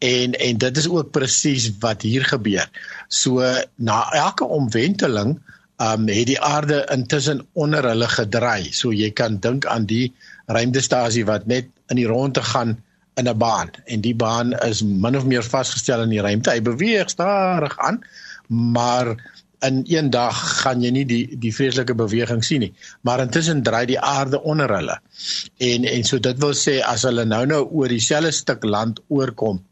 en 0.02 0.34
en 0.34 0.58
dit 0.58 0.76
is 0.76 0.88
ook 0.88 1.14
presies 1.14 1.70
wat 1.78 2.02
hier 2.02 2.26
gebeur 2.26 2.66
so 3.08 3.46
na 3.76 4.02
elke 4.10 4.44
omwenteling 4.44 5.38
um 5.82 6.08
het 6.08 6.28
die 6.30 6.40
aarde 6.40 6.82
intussen 6.94 7.42
onder 7.52 7.86
hulle 7.88 8.08
gedraai. 8.08 8.72
So 8.72 8.92
jy 8.92 9.10
kan 9.10 9.40
dink 9.42 9.66
aan 9.66 9.86
die 9.90 10.12
ruimtestasie 10.46 11.24
wat 11.26 11.46
net 11.50 11.70
in 11.90 11.98
die 12.00 12.08
ronde 12.08 12.42
gaan 12.42 12.76
in 13.20 13.28
'n 13.28 13.38
baan 13.38 13.70
en 13.84 14.00
die 14.00 14.14
baan 14.14 14.52
is 14.52 14.82
min 14.82 15.16
of 15.16 15.24
meer 15.24 15.44
vasgestel 15.44 16.02
in 16.02 16.14
die 16.14 16.20
ruimte. 16.20 16.50
Hy 16.50 16.62
beweeg 16.62 17.10
stadig 17.10 17.78
aan, 17.78 18.00
maar 18.48 19.16
in 19.60 19.82
een 19.86 20.10
dag 20.10 20.36
gaan 20.62 20.82
jy 20.82 20.90
nie 20.90 21.04
die 21.06 21.38
die 21.38 21.54
vreeslike 21.54 21.94
beweging 21.94 22.44
sien 22.44 22.60
nie. 22.60 22.72
Maar 23.00 23.20
intussen 23.20 23.62
draai 23.62 23.86
die 23.86 24.00
aarde 24.00 24.42
onder 24.42 24.74
hulle. 24.74 25.00
En 25.58 25.84
en 25.84 26.04
so 26.04 26.18
dit 26.18 26.38
wil 26.38 26.54
sê 26.54 26.80
as 26.82 27.02
hulle 27.02 27.24
nou 27.24 27.44
nou 27.46 27.62
oor 27.70 27.88
dieselfde 27.88 28.32
stuk 28.32 28.64
land 28.64 29.00
oorkom, 29.08 29.62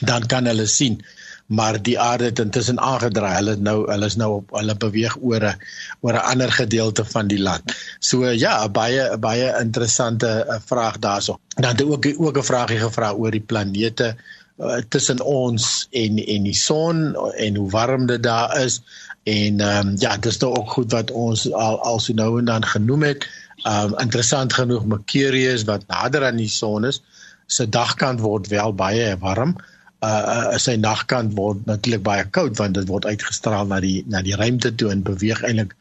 dan 0.00 0.26
kan 0.26 0.46
hulle 0.46 0.66
sien 0.66 1.00
maar 1.46 1.82
die 1.82 2.00
aarde 2.00 2.24
het 2.24 2.38
intussen 2.38 2.80
aangedraai. 2.80 3.34
Hulle 3.34 3.56
nou 3.56 3.90
hulle 3.90 4.06
is 4.06 4.16
nou 4.16 4.30
op 4.34 4.54
hulle 4.56 4.76
beweeg 4.76 5.16
oor 5.20 5.44
'n 5.44 5.58
oor 6.00 6.14
'n 6.14 6.26
ander 6.32 6.52
gedeelte 6.52 7.04
van 7.04 7.26
die 7.26 7.40
land. 7.40 7.62
So 7.98 8.30
ja, 8.30 8.68
baie 8.68 9.18
baie 9.18 9.54
interessante 9.60 10.28
eh, 10.28 10.56
vraag 10.64 10.98
daarso. 10.98 11.38
Dan 11.48 11.70
het 11.70 11.82
ook 11.82 12.06
ook 12.18 12.38
'n 12.38 12.42
vraagie 12.42 12.78
gevra 12.78 13.12
oor 13.12 13.30
die 13.30 13.40
planete 13.40 14.16
uh, 14.58 14.76
tussen 14.88 15.20
ons 15.20 15.86
en 15.90 16.18
en 16.26 16.42
die 16.42 16.54
son 16.54 17.16
en 17.36 17.56
hoe 17.56 17.70
warm 17.70 18.06
dit 18.06 18.22
daar 18.22 18.60
is. 18.60 18.82
En 19.22 19.60
ehm 19.60 19.88
um, 19.88 19.94
ja, 19.98 20.16
dis 20.16 20.38
nou 20.38 20.54
ook 20.56 20.70
goed 20.70 20.92
wat 20.92 21.10
ons 21.10 21.52
al 21.52 21.82
al 21.82 22.00
so 22.00 22.12
nou 22.12 22.38
en 22.38 22.44
dan 22.44 22.64
genoem 22.64 23.02
het. 23.02 23.28
Ehm 23.62 23.92
um, 23.92 23.98
interessant 23.98 24.52
genoeg 24.52 24.86
Mercurius 24.86 25.64
wat 25.64 25.86
nader 25.86 26.24
aan 26.24 26.36
die 26.36 26.48
son 26.48 26.84
is, 26.84 27.02
se 27.46 27.68
dagkant 27.68 28.20
word 28.20 28.46
wel 28.48 28.74
baie 28.74 29.16
warm 29.18 29.56
uh, 29.56 29.64
uh 30.04 30.58
sy 30.60 30.74
nagkant 30.80 31.34
word 31.38 31.62
natuurlik 31.68 32.02
baie 32.06 32.24
koud 32.36 32.58
want 32.60 32.76
dit 32.78 32.88
word 32.90 33.06
uitgestraal 33.08 33.68
na 33.70 33.80
die 33.84 34.02
na 34.10 34.22
die 34.26 34.36
ruimte 34.38 34.72
toe 34.74 34.90
en 34.92 35.04
beweeg 35.06 35.42
eintlik 35.46 35.74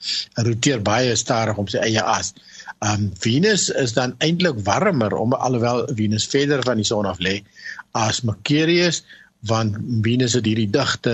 roteer 0.48 0.84
baie 0.86 1.16
stadig 1.20 1.58
om 1.58 1.68
sy 1.72 1.82
eie 1.84 2.04
as. 2.16 2.34
Um 2.84 3.10
Venus 3.26 3.70
is 3.84 3.96
dan 3.98 4.16
eintlik 4.20 4.62
warmer 4.68 5.16
om 5.18 5.36
alhoewel 5.36 5.86
Venus 5.98 6.28
verder 6.30 6.64
van 6.68 6.82
die 6.82 6.88
son 6.88 7.10
af 7.10 7.20
lê 7.20 7.42
as 7.92 8.24
Mercurius 8.28 9.04
want 9.50 9.76
Venus 10.06 10.38
het 10.38 10.48
hierdie 10.48 10.70
digte 10.72 11.14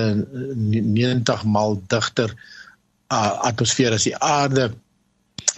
90 0.56 1.46
maal 1.50 1.80
digter 1.90 2.36
uh, 3.10 3.34
atmosfeer 3.50 3.96
as 3.98 4.06
die 4.06 4.18
aarde 4.18 4.70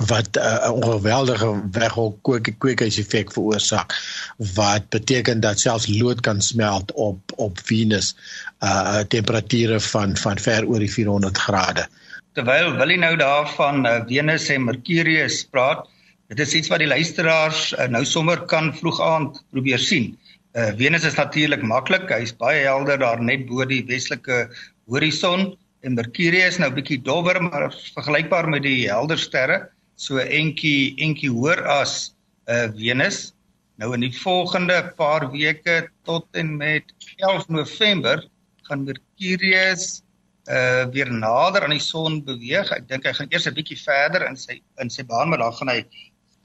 wat 0.08 0.38
'n 0.38 0.39
uh, 0.39 0.72
ongeweldige 0.72 1.50
weghol 1.72 2.17
kweekhuiseffek 2.58 3.31
veroorsaak 3.34 3.93
wat 4.38 4.89
beteken 4.89 5.39
dat 5.39 5.60
selfs 5.60 5.88
lood 5.88 6.20
kan 6.20 6.41
smelt 6.41 6.91
op 6.91 7.20
op 7.36 7.60
Venus 7.63 8.15
uh 8.60 9.00
temperature 9.00 9.79
van 9.79 10.17
van 10.17 10.39
ver 10.39 10.67
oor 10.67 10.79
die 10.79 10.91
400 10.91 11.38
grade. 11.38 11.88
Terwyl 12.34 12.75
wil 12.77 12.89
jy 12.89 12.98
nou 12.98 13.15
daarvan 13.15 13.86
uh, 13.86 14.01
Venus 14.08 14.50
en 14.50 14.63
Mercurius 14.63 15.43
praat, 15.51 15.88
dit 16.27 16.39
is 16.39 16.53
iets 16.53 16.70
wat 16.72 16.79
die 16.79 16.88
luisteraars 16.88 17.74
uh, 17.74 17.88
nou 17.88 18.05
sommer 18.05 18.46
kan 18.46 18.74
vroeg 18.75 19.01
aand 19.01 19.43
probeer 19.51 19.79
sien. 19.79 20.17
Uh 20.51 20.72
Venus 20.77 21.03
is 21.03 21.15
natuurlik 21.15 21.62
maklik, 21.62 22.10
hy's 22.10 22.34
baie 22.36 22.63
helder 22.63 23.00
daar 23.00 23.22
net 23.22 23.46
bo 23.46 23.65
die 23.65 23.84
westelike 23.88 24.48
horison 24.88 25.53
en 25.81 25.93
Mercurius 25.93 26.58
nou 26.58 26.72
bietjie 26.74 27.01
dowwer 27.01 27.41
maar 27.43 27.72
vergelykbaar 27.93 28.50
met 28.50 28.63
die 28.63 28.89
helder 28.89 29.20
sterre 29.20 29.70
so 30.01 30.17
entjie 30.22 30.96
entjie 31.05 31.29
hoër 31.29 31.62
as 31.70 32.13
uh, 32.50 32.67
Venus. 32.77 33.31
Nou 33.81 33.93
in 33.96 34.05
die 34.05 34.13
volgende 34.13 34.79
paar 34.98 35.27
weke 35.34 35.84
tot 36.08 36.25
en 36.38 36.55
met 36.58 36.93
11 37.17 37.50
November 37.50 38.24
gaan 38.70 38.88
Mercurius 38.88 40.01
uh 40.50 40.88
weer 40.89 41.12
nader 41.13 41.63
aan 41.63 41.75
die 41.75 41.84
son 41.86 42.24
beweeg. 42.25 42.72
Ek 42.74 42.88
dink 42.89 43.05
hy 43.05 43.13
gaan 43.13 43.29
eers 43.29 43.46
'n 43.48 43.53
bietjie 43.53 43.77
verder 43.77 44.25
in 44.25 44.38
sy 44.38 44.58
in 44.81 44.89
sy 44.89 45.05
baan, 45.05 45.29
maar 45.29 45.41
dan 45.43 45.53
gaan 45.53 45.70
hy 45.70 45.81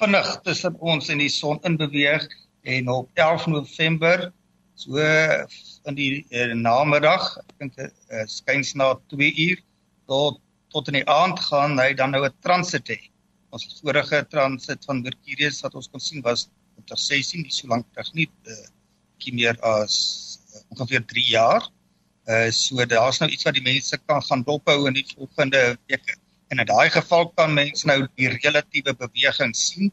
vinnig 0.01 0.29
tussen 0.45 0.77
ons 0.81 1.09
en 1.09 1.23
die 1.25 1.33
son 1.33 1.61
in 1.65 1.79
beweeg 1.81 2.27
en 2.69 2.91
op 2.93 3.09
11 3.15 3.47
November 3.47 4.31
so 4.77 5.01
in 5.01 5.97
die 5.97 6.27
uh, 6.29 6.53
namiddag, 6.53 7.25
ek 7.41 7.59
dink 7.63 7.79
uh, 7.81 8.25
skuins 8.29 8.75
na 8.77 8.93
2 9.15 9.33
uur 9.49 9.63
tot 10.07 10.43
tot 10.75 10.89
in 10.93 10.99
die 10.99 11.09
aand 11.09 11.41
gaan 11.41 11.79
hy 11.81 11.95
dan 11.97 12.13
nou 12.13 12.27
'n 12.27 12.35
transit 12.45 12.93
hê 12.93 13.01
ons 13.57 13.81
vorige 13.83 14.23
transit 14.33 14.85
van 14.89 15.03
Mercurius 15.05 15.63
wat 15.65 15.77
ons 15.79 15.89
kon 15.93 16.03
sien 16.03 16.23
was 16.25 16.47
ter 16.87 17.01
16 17.01 17.43
nie 17.43 17.55
so 17.55 17.71
lank 17.73 17.87
terug 17.93 18.13
nie 18.19 18.27
uh, 18.29 18.67
bietjie 19.17 19.35
meer 19.39 19.57
as 19.65 19.97
uh, 20.53 20.63
ongeveer 20.75 21.05
3 21.13 21.25
jaar. 21.31 21.67
Uh 22.27 22.51
so 22.51 22.85
daar's 22.91 23.21
nou 23.23 23.29
iets 23.31 23.47
wat 23.47 23.55
die 23.55 23.65
mense 23.65 23.99
kan 24.11 24.23
gaan 24.29 24.43
dophou 24.47 24.79
in 24.91 24.97
die 24.99 25.07
volgende 25.13 25.63
weke. 25.91 26.17
En 26.51 26.63
in 26.63 26.69
daai 26.69 26.91
geval 26.91 27.31
kan 27.39 27.55
mense 27.55 27.87
nou 27.89 28.01
die 28.19 28.31
relatiewe 28.35 28.95
beweging 28.99 29.55
sien 29.57 29.93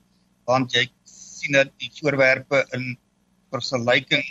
want 0.49 0.73
jy 0.75 0.87
sien 1.07 1.55
dat 1.55 1.71
die 1.79 1.91
voorwerpe 1.99 2.63
in 2.77 2.93
vergelyking 3.53 4.25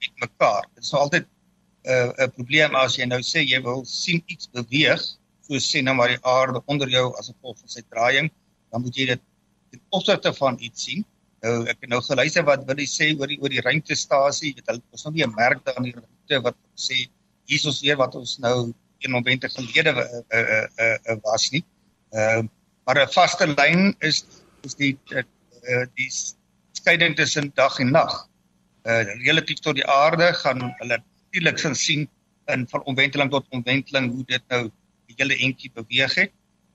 met 0.00 0.24
mekaar. 0.24 0.64
Dit 0.74 0.84
is 0.84 0.92
nou 0.92 1.04
altyd 1.04 1.26
'n 1.26 1.92
uh, 1.92 2.26
'n 2.26 2.32
probleem 2.38 2.74
as 2.74 2.96
jy 2.98 3.06
nou 3.06 3.22
sê 3.22 3.44
jy 3.44 3.60
wil 3.62 3.84
sien 3.84 4.22
iets 4.26 4.50
beweeg 4.50 5.04
so 5.46 5.58
sê 5.62 5.82
nou 5.82 5.94
maar 5.94 6.12
die 6.14 6.22
aarde 6.26 6.62
onder 6.66 6.90
jou 6.90 7.06
as 7.18 7.30
gevolg 7.30 7.58
van 7.62 7.72
sy 7.74 7.82
draaiing, 7.90 8.30
dan 8.72 8.82
moet 8.82 8.96
jy 8.96 9.06
dit 9.12 9.22
ten 9.70 9.82
opsigte 9.98 10.32
van 10.34 10.58
iets 10.60 10.88
sien. 10.88 11.04
Nou 11.44 11.66
ek 11.70 11.86
nou 11.90 12.00
geluister 12.02 12.46
wat 12.48 12.64
wil 12.68 12.80
hy 12.80 12.88
sê 12.90 13.12
oor 13.14 13.30
die 13.30 13.38
oor 13.42 13.52
die 13.52 13.62
ruimtestasie, 13.62 14.54
weet 14.56 14.72
hulle 14.72 14.82
is 14.98 15.04
nog 15.06 15.14
nie 15.14 15.24
'n 15.26 15.34
merk 15.36 15.64
daar 15.64 15.78
in 15.78 15.90
die 15.90 15.94
ruimte 15.94 16.42
wat 16.42 16.56
sê 16.74 16.96
hier 17.46 17.58
is 17.60 17.66
ons 17.66 17.80
weer 17.80 17.96
wat 17.96 18.14
ons 18.14 18.38
nou 18.38 18.72
een 18.98 19.10
momente 19.10 19.48
gelede 19.48 19.92
uh, 19.94 20.22
uh, 20.38 20.66
uh, 20.78 20.98
uh, 21.10 21.16
was 21.22 21.50
nie. 21.50 21.64
Ehm 22.10 22.44
uh, 22.44 22.48
maar 22.86 23.02
'n 23.02 23.12
vaste 23.12 23.46
lyn 23.46 23.94
is 23.98 24.24
is 24.62 24.74
die 24.74 24.98
uh, 25.10 25.86
die 25.94 26.10
skeiding 26.72 27.16
tussen 27.16 27.50
dag 27.54 27.78
en 27.78 27.90
nag. 27.90 28.28
Uh 28.86 29.02
relatief 29.26 29.58
tot 29.58 29.74
die 29.74 29.86
aarde 29.86 30.32
gaan 30.34 30.60
hulle 30.78 30.98
natuurlik 31.02 31.74
sien 31.74 32.08
in 32.46 32.66
van 32.68 32.84
omwenteling 32.84 33.30
tot 33.30 33.46
omwenteling 33.50 34.12
hoe 34.12 34.24
dit 34.24 34.42
nou 34.48 34.70
hele 35.20 35.36
entjie 35.48 35.70
beweeg 35.74 36.14
het. 36.14 36.32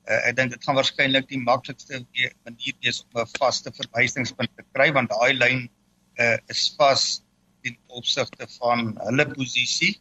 Uh, 0.10 0.18
ek 0.30 0.38
dink 0.38 0.56
dit 0.56 0.64
gaan 0.66 0.78
waarskynlik 0.80 1.28
die 1.30 1.42
maklikste 1.42 2.02
manier 2.46 2.78
wees 2.82 3.04
om 3.04 3.22
'n 3.22 3.30
vaste 3.38 3.72
verwysingspunt 3.72 4.50
te 4.58 4.66
kry 4.74 4.90
want 4.92 5.10
daai 5.14 5.34
lyn 5.34 5.70
uh, 6.18 6.38
is 6.50 6.74
vas 6.78 7.22
in 7.62 7.78
opsigte 7.88 8.48
van 8.58 8.98
hulle 9.06 9.26
posisie 9.36 9.94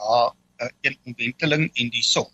daar 0.00 0.32
uh, 0.32 0.70
in 0.80 0.96
omwenteling 1.04 1.68
en 1.74 1.92
die 1.92 2.02
son. 2.02 2.30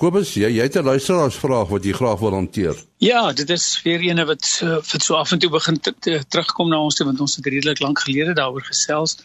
Kobus, 0.00 0.34
jy 0.34 0.48
jy 0.50 0.64
het 0.66 0.76
'n 0.80 0.88
luisteraarsvraag 0.88 1.68
wat 1.68 1.84
jy 1.84 1.92
graag 1.92 2.18
wil 2.18 2.34
hanteer. 2.34 2.74
Ja, 2.98 3.32
dit 3.32 3.50
is 3.50 3.82
weer 3.82 4.00
eene 4.00 4.24
wat 4.24 4.60
uh, 4.62 4.80
wat 4.80 5.02
so 5.02 5.14
af 5.14 5.32
en 5.32 5.38
toe 5.38 5.50
begin 5.50 5.80
te, 5.80 5.94
te, 6.00 6.24
terugkom 6.28 6.68
na 6.68 6.80
ons 6.80 6.94
toe 6.94 7.06
want 7.06 7.20
ons 7.20 7.36
het 7.36 7.46
redelik 7.46 7.80
lank 7.80 7.98
gelede 7.98 8.34
daaroor 8.34 8.64
gesels. 8.64 9.18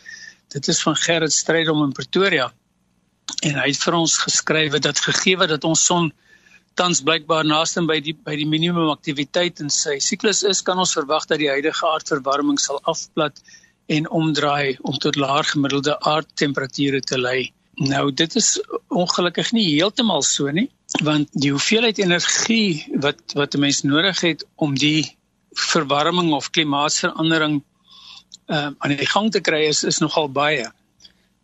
Dit 0.47 0.67
is 0.67 0.81
van 0.81 0.95
Gerrit 0.95 1.33
Strydom 1.33 1.83
in 1.83 1.91
Pretoria 1.91 2.53
en 3.43 3.59
hy 3.61 3.67
het 3.69 3.83
vir 3.83 3.97
ons 3.99 4.17
geskryf 4.23 4.79
dat 4.83 4.99
gegee 4.99 5.47
dat 5.47 5.63
ons 5.67 5.85
son 5.85 6.11
tans 6.79 7.01
blykbaar 7.03 7.47
naaste 7.47 7.81
by 7.87 7.99
die 8.03 8.13
by 8.13 8.35
die 8.39 8.47
minimum 8.47 8.91
aktiwiteit 8.93 9.59
in 9.63 9.71
sy 9.73 9.97
siklus 10.03 10.43
is, 10.47 10.61
kan 10.61 10.79
ons 10.79 10.95
verwag 10.95 11.27
dat 11.27 11.41
die 11.41 11.51
huidige 11.51 11.87
aardverwarming 11.87 12.59
sal 12.59 12.79
afplat 12.83 13.41
en 13.89 14.09
omdraai 14.21 14.77
om 14.87 14.97
tot 15.03 15.17
laer 15.19 15.47
gemiddelde 15.49 15.97
aardtemperature 16.11 17.01
te 17.01 17.17
lei. 17.17 17.51
Nou 17.79 18.11
dit 18.11 18.35
is 18.35 18.57
ongelukkig 18.87 19.51
nie 19.55 19.65
heeltemal 19.71 20.23
so 20.23 20.51
nie, 20.51 20.67
want 21.05 21.31
die 21.33 21.51
hoeveelheid 21.55 21.99
energie 22.03 22.85
wat 23.05 23.35
wat 23.39 23.55
'n 23.55 23.65
mens 23.65 23.83
nodig 23.83 24.21
het 24.21 24.45
om 24.55 24.75
die 24.75 25.17
verwarming 25.71 26.33
of 26.33 26.51
klimaatsverandering 26.51 27.61
uh, 28.47 28.69
aan 28.77 28.95
die 28.95 29.09
gang 29.13 29.31
te 29.31 29.41
kry 29.41 29.65
is 29.67 29.83
is 29.83 29.99
nogal 29.99 30.29
baie. 30.29 30.67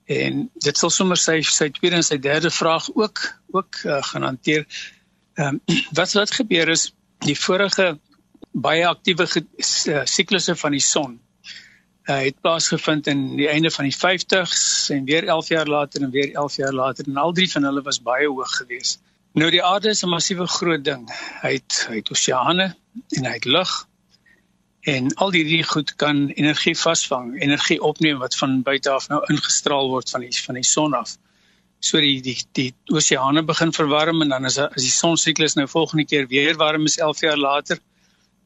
En 0.05 0.49
dit 0.53 0.77
sal 0.77 0.89
sommer 0.93 1.17
sy 1.17 1.39
sy 1.41 1.69
tweede 1.73 1.97
en 1.97 2.05
sy 2.05 2.17
derde 2.21 2.51
vraag 2.53 2.89
ook 2.93 3.23
ook 3.57 3.81
uh, 3.85 4.01
gaan 4.11 4.23
hanteer. 4.23 4.65
Ehm 5.35 5.59
um, 5.67 5.77
wat 5.97 6.13
wat 6.13 6.31
gebeur 6.31 6.69
is 6.69 6.93
die 7.25 7.37
vorige 7.39 7.97
baie 8.51 8.87
aktiewe 8.87 9.27
uh, 9.27 10.01
siklusse 10.05 10.55
van 10.55 10.71
die 10.71 10.83
son 10.83 11.19
uh, 12.05 12.19
het 12.21 12.37
plaasgevind 12.41 13.07
in 13.07 13.25
die 13.39 13.49
einde 13.49 13.71
van 13.71 13.89
die 13.89 13.95
50s 13.95 14.91
en 14.93 15.05
weer 15.09 15.27
11 15.27 15.47
jaar 15.47 15.67
later 15.67 16.01
en 16.01 16.13
weer 16.13 16.33
11 16.33 16.55
jaar 16.55 16.73
later 16.73 17.07
en 17.07 17.17
al 17.17 17.33
drie 17.33 17.51
van 17.51 17.63
hulle 17.63 17.81
was 17.81 18.01
baie 18.01 18.27
hoog 18.27 18.55
geweest. 18.61 19.01
Nou 19.33 19.49
die 19.51 19.63
aarde 19.63 19.89
is 19.89 20.03
'n 20.03 20.09
massiewe 20.09 20.47
groot 20.47 20.83
ding. 20.83 21.09
Hy 21.41 21.53
het 21.57 21.85
hy 21.89 21.95
het 21.95 22.11
oseane 22.11 22.75
en 23.17 23.25
hy 23.25 23.33
het 23.33 23.45
lug 23.45 23.87
en 24.85 25.11
al 25.23 25.31
hierdie 25.33 25.63
goed 25.65 25.95
kan 26.01 26.27
energie 26.29 26.75
vasvang, 26.77 27.33
energie 27.41 27.79
opneem 27.81 28.19
wat 28.21 28.35
van 28.37 28.59
buite 28.65 28.91
af 28.93 29.07
nou 29.09 29.21
ingestraal 29.33 29.89
word 29.89 30.09
van 30.13 30.25
die 30.25 30.41
van 30.45 30.59
die 30.59 30.67
son 30.69 30.93
af. 30.93 31.15
So 31.79 32.01
die 32.01 32.21
die 32.21 32.37
die 32.57 32.69
oseane 32.93 33.43
begin 33.43 33.73
verwarm 33.73 34.21
en 34.21 34.33
dan 34.35 34.45
as 34.45 34.57
as 34.57 34.81
die 34.83 34.93
sonsiklus 34.93 35.57
nou 35.57 35.67
volgende 35.67 36.05
keer 36.05 36.27
weer 36.27 36.57
warm 36.61 36.85
is 36.85 36.97
11 36.97 37.21
jaar 37.27 37.37
later, 37.37 37.81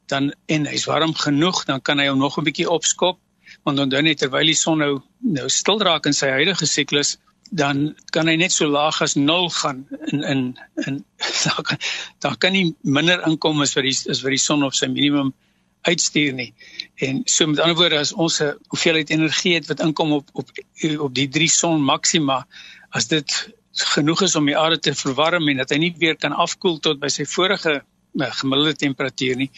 dan 0.08 0.32
en 0.46 0.66
hy's 0.66 0.86
warm 0.88 1.14
genoeg, 1.14 1.64
dan 1.64 1.80
kan 1.80 1.98
hy 1.98 2.08
hom 2.08 2.18
nog 2.18 2.38
'n 2.38 2.44
bietjie 2.48 2.70
opskop 2.70 3.20
want 3.64 3.76
dan 3.90 4.04
net 4.04 4.18
terwyl 4.18 4.46
die 4.46 4.58
son 4.58 4.78
nou 4.78 4.94
nou 5.36 5.48
stil 5.48 5.80
raak 5.82 6.06
in 6.06 6.16
sy 6.16 6.30
huidige 6.30 6.66
siklus 6.66 7.16
dan 7.50 7.96
kan 8.14 8.28
hy 8.30 8.36
net 8.38 8.54
so 8.54 8.68
laag 8.70 9.00
as 9.02 9.16
0 9.18 9.50
gaan 9.50 9.86
in 10.12 10.22
in 10.32 10.42
in 10.86 11.04
daar 11.44 11.62
kan 11.62 11.78
daar 12.18 12.36
kan 12.36 12.52
nie 12.52 12.74
minder 12.82 13.22
inkom 13.26 13.62
as 13.62 13.74
wat 13.74 13.84
die 13.88 13.96
as 14.14 14.22
wat 14.22 14.36
die 14.36 14.44
son 14.44 14.64
op 14.64 14.74
sy 14.74 14.86
minimum 14.86 15.34
uitstuur 15.82 16.32
nie. 16.32 16.54
En 16.94 17.22
so 17.24 17.46
met 17.46 17.60
ander 17.60 17.76
woorde 17.76 17.98
as 17.98 18.12
ons 18.12 18.40
'n 18.40 18.56
hoeveelheid 18.68 19.10
energie 19.10 19.54
het 19.54 19.66
wat 19.66 19.80
inkom 19.80 20.12
op 20.12 20.28
op 20.32 20.50
op 20.98 21.14
die 21.14 21.28
drie 21.28 21.48
son 21.48 21.82
maksima 21.82 22.46
as 22.90 23.08
dit 23.08 23.48
genoeg 23.72 24.22
is 24.22 24.36
om 24.36 24.46
die 24.46 24.58
aarde 24.58 24.78
te 24.78 24.94
verwarm 24.94 25.48
en 25.48 25.56
dat 25.56 25.70
hy 25.70 25.78
nie 25.78 25.94
weer 25.98 26.16
kan 26.16 26.32
afkoel 26.32 26.78
tot 26.78 27.00
by 27.00 27.08
sy 27.08 27.24
vorige 27.24 27.82
uh, 28.14 28.32
gemiddelde 28.40 28.74
temperatuur 28.74 29.36
nie, 29.36 29.50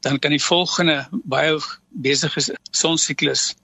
dan 0.00 0.18
kan 0.18 0.30
die 0.30 0.42
volgende 0.42 1.06
baie 1.24 1.58
besige 1.88 2.56
sonsiklus 2.70 3.54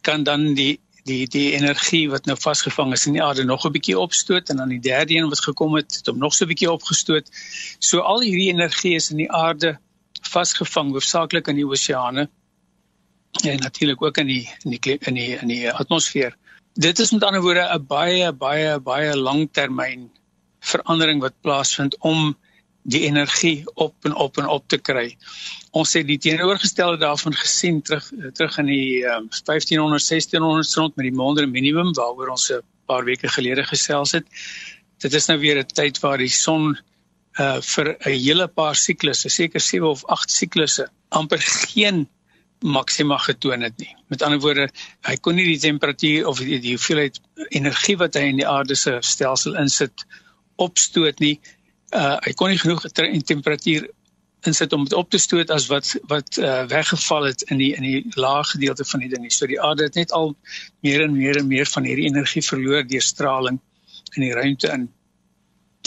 kan 0.00 0.24
dan 0.24 0.54
die 0.54 0.80
die 1.04 1.26
die 1.28 1.52
energie 1.56 2.08
wat 2.10 2.26
nou 2.28 2.36
vasgevang 2.40 2.92
is 2.92 3.06
in 3.06 3.16
die 3.16 3.22
aarde 3.24 3.44
nog 3.44 3.64
'n 3.66 3.72
bietjie 3.72 3.98
opstoot 3.98 4.50
en 4.50 4.56
dan 4.56 4.68
die 4.68 4.80
derde 4.80 5.14
een 5.14 5.28
wat 5.28 5.40
gekom 5.40 5.74
het, 5.74 5.94
het 5.96 6.06
hom 6.06 6.18
nog 6.18 6.34
so 6.34 6.44
'n 6.44 6.48
bietjie 6.48 6.70
opgestoot. 6.70 7.30
So 7.78 8.00
al 8.00 8.20
hierdie 8.20 8.52
energie 8.52 8.94
is 8.94 9.10
in 9.10 9.16
die 9.16 9.32
aarde 9.32 9.78
vasgevang 10.20 10.92
hoofsaaklik 10.92 11.48
in 11.48 11.56
die 11.56 11.66
oseane 11.66 12.28
en 13.44 13.58
natuurlik 13.58 14.02
ook 14.02 14.18
in 14.18 14.26
die 14.26 14.48
in 14.64 14.70
die 14.70 14.98
in 14.98 15.14
die 15.14 15.38
in 15.38 15.48
die 15.48 15.72
atmosfeer. 15.72 16.36
Dit 16.74 16.98
is 16.98 17.10
met 17.10 17.24
ander 17.24 17.42
woorde 17.42 17.68
'n 17.74 17.86
baie 17.86 18.32
baie 18.32 18.78
baie 18.80 19.16
langtermyn 19.16 20.10
verandering 20.60 21.20
wat 21.20 21.40
plaasvind 21.40 21.96
om 21.98 22.36
die 22.82 23.02
energie 23.06 23.62
op 23.74 23.94
en 24.04 24.14
op 24.14 24.38
en 24.38 24.46
op 24.46 24.68
te 24.68 24.78
kry. 24.78 25.16
Ons 25.70 25.92
het 25.92 26.06
die 26.06 26.18
teenoorgestelde 26.18 26.98
daarvan 26.98 27.34
gesien 27.34 27.82
terug 27.82 28.10
terug 28.32 28.58
in 28.58 28.66
die 28.66 29.04
um, 29.04 29.28
1500 29.28 30.06
1600 30.08 30.74
rond 30.74 30.96
met 30.96 31.04
die 31.04 31.16
mondere 31.16 31.46
minimum 31.46 31.92
waaroor 31.94 32.28
ons 32.36 32.50
'n 32.50 32.62
paar 32.86 33.04
weke 33.04 33.28
gelede 33.28 33.64
gesels 33.64 34.12
het. 34.12 34.26
Dit 34.98 35.14
is 35.14 35.26
nou 35.26 35.38
weer 35.38 35.58
'n 35.58 35.66
tyd 35.66 36.00
waar 36.00 36.18
die 36.18 36.28
son 36.28 36.78
uh 37.40 37.60
vir 37.72 37.96
'n 37.96 38.16
hele 38.16 38.48
paar 38.48 38.76
siklusse, 38.76 39.28
seker 39.28 39.60
7 39.60 39.88
of 39.88 40.04
8 40.06 40.30
siklusse, 40.30 40.88
amper 41.08 41.40
geen 41.40 42.08
maksima 42.60 43.16
getoon 43.16 43.62
het 43.62 43.78
nie. 43.78 43.94
Met 44.08 44.22
ander 44.22 44.40
woorde, 44.40 44.68
hy 45.08 45.16
kon 45.16 45.34
nie 45.34 45.46
die 45.46 45.58
temperatuur 45.58 46.26
of 46.26 46.38
die, 46.38 46.58
die 46.60 46.74
hoeveelheid 46.76 47.20
energie 47.48 47.96
wat 47.96 48.14
hy 48.14 48.26
in 48.28 48.42
die 48.42 48.48
aarde 48.48 48.76
se 48.76 48.98
stelsel 49.00 49.56
insit 49.56 50.04
opstoot 50.56 51.20
nie 51.20 51.38
uh 51.96 52.18
hy 52.26 52.32
kon 52.38 52.52
nie 52.52 52.60
genoeg 52.60 52.84
temperatuur 52.94 53.88
insit 54.48 54.72
om 54.72 54.84
dit 54.86 54.94
op 54.96 55.10
te 55.10 55.18
stoot 55.18 55.50
as 55.50 55.66
wat 55.72 55.90
wat 56.12 56.38
uh 56.38 56.62
weggeval 56.70 57.26
het 57.28 57.42
in 57.50 57.58
die 57.58 57.72
in 57.76 57.82
die 57.82 58.04
lae 58.14 58.44
gedeelte 58.52 58.84
van 58.84 59.00
die 59.00 59.10
ding. 59.10 59.26
So 59.32 59.46
die 59.46 59.60
aarde 59.60 59.88
het 59.88 59.98
net 59.98 60.12
al 60.12 60.36
meer 60.86 61.02
en 61.04 61.16
meer 61.16 61.40
en 61.40 61.48
meer 61.48 61.66
van 61.66 61.84
hierdie 61.84 62.06
energie 62.08 62.42
verloor 62.42 62.86
deur 62.86 63.02
straling 63.04 63.60
in 64.14 64.22
die 64.22 64.32
ruimte 64.32 64.70
in. 64.72 64.88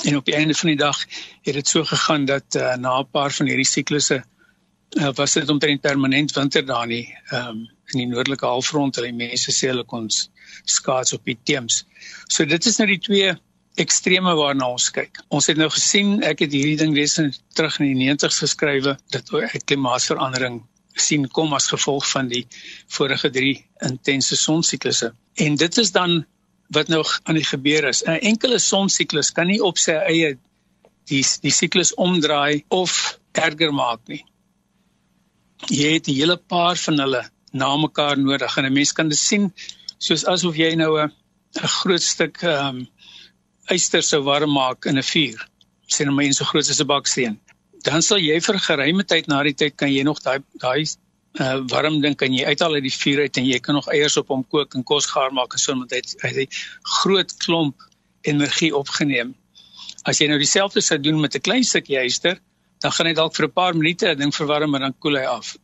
En 0.03 0.15
op 0.17 0.25
die 0.25 0.35
einde 0.35 0.55
van 0.55 0.69
die 0.69 0.77
dag 0.77 1.00
het 1.41 1.53
dit 1.53 1.67
so 1.67 1.83
gegaan 1.83 2.25
dat 2.25 2.55
uh 2.55 2.75
na 2.75 3.00
'n 3.00 3.09
paar 3.12 3.31
van 3.31 3.47
hierdie 3.47 3.67
siklusse 3.67 4.23
uh, 4.89 5.13
was 5.13 5.33
dit 5.33 5.50
omtrent 5.50 5.81
permanent 5.81 6.31
winter 6.31 6.65
daar 6.65 6.88
nie. 6.88 7.17
Ehm 7.29 7.47
um, 7.47 7.69
in 7.93 8.00
die 8.00 8.07
noordelike 8.07 8.45
halfrond, 8.45 8.95
hulle 8.95 9.12
mense 9.12 9.51
sê 9.51 9.67
hulle 9.67 9.83
kon 9.85 10.07
skaats 10.65 11.13
op 11.13 11.25
die 11.25 11.38
teems. 11.43 11.85
So 12.27 12.45
dit 12.45 12.65
is 12.65 12.77
nou 12.77 12.88
die 12.88 13.00
twee 13.00 13.33
ekstreme 13.81 14.33
waarna 14.38 14.69
ons 14.69 14.89
kyk. 14.93 15.19
Ons 15.33 15.50
het 15.51 15.57
nou 15.57 15.69
gesien, 15.69 16.21
ek 16.23 16.39
het 16.45 16.53
hierdie 16.53 16.77
ding 16.77 16.95
reeds 16.95 17.19
terug 17.57 17.79
in 17.79 17.91
die 17.91 18.09
90's 18.09 18.39
geskrywe 18.45 18.97
dat 19.13 19.31
klimaatsverandering 19.65 20.62
sien 20.93 21.25
kom 21.33 21.53
as 21.57 21.67
gevolg 21.73 22.05
van 22.12 22.29
die 22.29 22.43
vorige 22.93 23.29
3 23.33 23.53
intense 23.89 24.38
sonsiklusse. 24.38 25.13
En 25.41 25.55
dit 25.55 25.77
is 25.77 25.91
dan 25.91 26.25
wat 26.70 26.88
nou 26.88 27.03
aan 27.24 27.36
die 27.36 27.46
gebeur 27.46 27.88
is. 27.89 28.03
'n 28.03 28.20
Enkele 28.32 28.60
sonsiklus 28.60 29.32
kan 29.32 29.48
nie 29.48 29.62
op 29.62 29.77
sy 29.77 29.91
eie 29.91 30.38
die 31.10 31.24
die 31.41 31.51
siklus 31.51 31.93
omdraai 31.93 32.63
of 32.70 33.20
erger 33.34 33.74
maak 33.74 34.08
nie. 34.08 34.24
Jy 35.70 35.93
het 35.93 36.08
'n 36.08 36.15
hele 36.15 36.38
paar 36.38 36.75
van 36.75 37.00
hulle 37.00 37.24
na 37.51 37.75
mekaar 37.77 38.17
nodig 38.17 38.58
en 38.58 38.65
'n 38.65 38.74
mens 38.74 38.91
kan 38.91 39.10
dit 39.10 39.17
sien 39.17 39.53
soos 39.98 40.25
asof 40.25 40.55
jy 40.55 40.75
nou 40.75 41.00
'n 41.00 41.12
'n 41.62 41.67
groot 41.67 42.01
stuk 42.01 42.43
ehm 42.43 42.67
um, 42.67 42.88
yster 43.70 44.01
sou 44.01 44.22
warm 44.24 44.51
maak 44.51 44.86
in 44.86 44.98
'n 44.98 45.10
vuur, 45.13 45.39
sien 45.88 46.08
nou 46.08 46.15
mense 46.15 46.38
so 46.38 46.46
groot 46.46 46.70
as 46.70 46.82
'n 46.82 46.88
baksteen, 46.88 47.39
dan 47.84 48.01
sal 48.01 48.17
jy 48.17 48.39
vir 48.39 48.60
geruime 48.60 49.04
tyd 49.04 49.28
na 49.28 49.43
die 49.43 49.54
tyd 49.54 49.78
kan 49.78 49.91
jy 49.91 50.04
nog 50.04 50.19
daai 50.21 50.39
daai 50.60 50.84
uh, 51.39 51.60
warm 51.72 52.02
ding 52.02 52.15
kan 52.15 52.34
jy 52.34 52.46
uithaal 52.46 52.78
uit 52.78 52.84
die 52.84 52.93
vuur 52.93 53.24
uit 53.26 53.38
en 53.38 53.46
jy 53.46 53.60
kan 53.60 53.76
nog 53.76 53.88
eiers 53.93 54.17
op 54.17 54.28
hom 54.34 54.43
kook 54.43 54.76
en 54.76 54.84
kos 54.84 55.06
gaar 55.12 55.34
maak 55.34 55.54
en 55.54 55.60
so 55.60 55.76
met 55.76 55.93
hy 55.93 56.34
hy 56.38 56.48
groot 57.00 57.34
klomp 57.46 57.88
energie 58.22 58.72
opgeneem. 58.76 59.34
As 60.06 60.19
jy 60.19 60.28
nou 60.28 60.38
dieselfde 60.39 60.82
sou 60.82 61.00
doen 61.00 61.19
met 61.22 61.36
'n 61.36 61.41
klein 61.41 61.63
stukkie 61.63 61.98
yster, 62.00 62.39
dan 62.82 62.91
gaan 62.91 63.08
hy 63.08 63.13
dalk 63.13 63.36
vir 63.36 63.48
'n 63.48 63.52
paar 63.52 63.74
minute 63.74 64.08
'n 64.08 64.17
ding 64.17 64.36
verwarm 64.36 64.76
en 64.76 64.82
dan 64.82 64.96
koel 65.00 65.17
hy 65.17 65.26
af. 65.26 65.56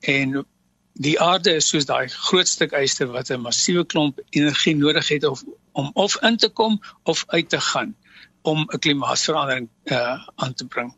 En 0.00 0.44
die 0.94 1.20
aarde 1.20 1.56
is 1.56 1.68
soos 1.68 1.86
daai 1.86 2.08
groot 2.08 2.48
stuk 2.48 2.72
yster 2.72 3.06
wat 3.06 3.30
'n 3.30 3.40
massiewe 3.40 3.84
klomp 3.84 4.20
energie 4.30 4.76
nodig 4.76 5.08
het 5.08 5.24
of 5.24 5.42
om 5.72 5.90
of 5.94 6.16
in 6.22 6.36
te 6.36 6.48
kom 6.48 6.80
of 7.04 7.24
uit 7.28 7.48
te 7.48 7.60
gaan 7.60 7.94
om 8.42 8.66
'n 8.68 8.78
klimaatsverandering 8.78 9.68
uh, 9.84 10.26
aan 10.36 10.54
te 10.54 10.66
bring. 10.66 10.94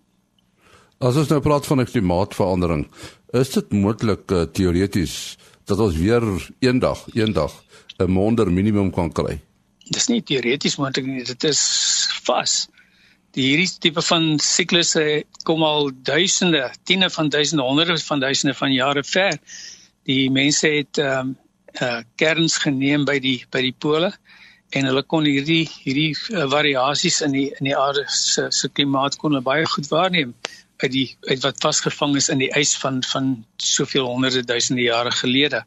As 0.99 1.17
ons 1.17 1.29
nou 1.29 1.41
praat 1.41 1.67
van 1.67 1.81
'n 1.81 1.85
klimaatsverandering, 1.85 2.89
is 3.35 3.51
dit 3.55 3.73
moontlik 3.75 4.31
uh, 4.31 4.45
teoreties 4.55 5.37
dat 5.67 5.81
ons 5.81 5.97
weer 5.97 6.23
eendag, 6.63 7.05
eendag 7.15 7.53
'n 7.99 8.11
monder 8.11 8.51
minimum 8.53 8.91
kan 8.93 9.13
kry? 9.13 9.41
Dis 9.91 10.09
nie 10.09 10.23
teoreties 10.23 10.77
moontlik 10.77 11.07
nie, 11.07 11.25
dit 11.25 11.45
is 11.45 11.61
vas. 12.25 12.69
Die 13.35 13.49
hierdie 13.51 13.71
tipe 13.81 14.03
van 14.03 14.39
siklusse 14.39 15.25
kom 15.43 15.63
al 15.63 15.91
duisende, 16.03 16.71
tiene 16.85 17.11
van 17.11 17.29
duisende, 17.29 17.63
honderde 17.63 17.99
van 17.99 18.21
duisende 18.21 18.55
van 18.55 18.73
jare 18.73 19.03
ver. 19.05 19.39
Die 20.07 20.31
mense 20.31 20.69
het 20.69 20.99
ehm 20.99 21.19
um, 21.19 21.37
uh 21.83 22.03
kerns 22.17 22.59
geneem 22.63 23.05
by 23.05 23.19
die 23.19 23.41
by 23.51 23.61
die 23.61 23.75
pole 23.75 24.13
en 24.79 24.87
hulle 24.87 25.03
kon 25.03 25.25
hierdie 25.27 25.65
hierdie 25.67 26.13
uh, 26.15 26.45
variasies 26.51 27.21
in 27.27 27.33
die 27.35 27.49
in 27.59 27.67
die 27.67 27.75
aarde 27.77 28.05
se 28.07 28.47
se 28.51 28.69
klimaat 28.69 29.17
kon 29.19 29.35
baie 29.43 29.67
goed 29.67 29.89
waarneem 29.91 30.35
uit 30.77 30.93
die 30.93 31.17
uit 31.21 31.43
wat 31.43 31.61
vasgevang 31.61 32.17
is 32.17 32.29
in 32.29 32.39
die 32.43 32.51
ys 32.59 32.75
van 32.83 33.03
van 33.11 33.31
soveel 33.57 34.07
honderde 34.07 34.45
duisende 34.45 34.83
jare 34.83 35.13
gelede. 35.13 35.65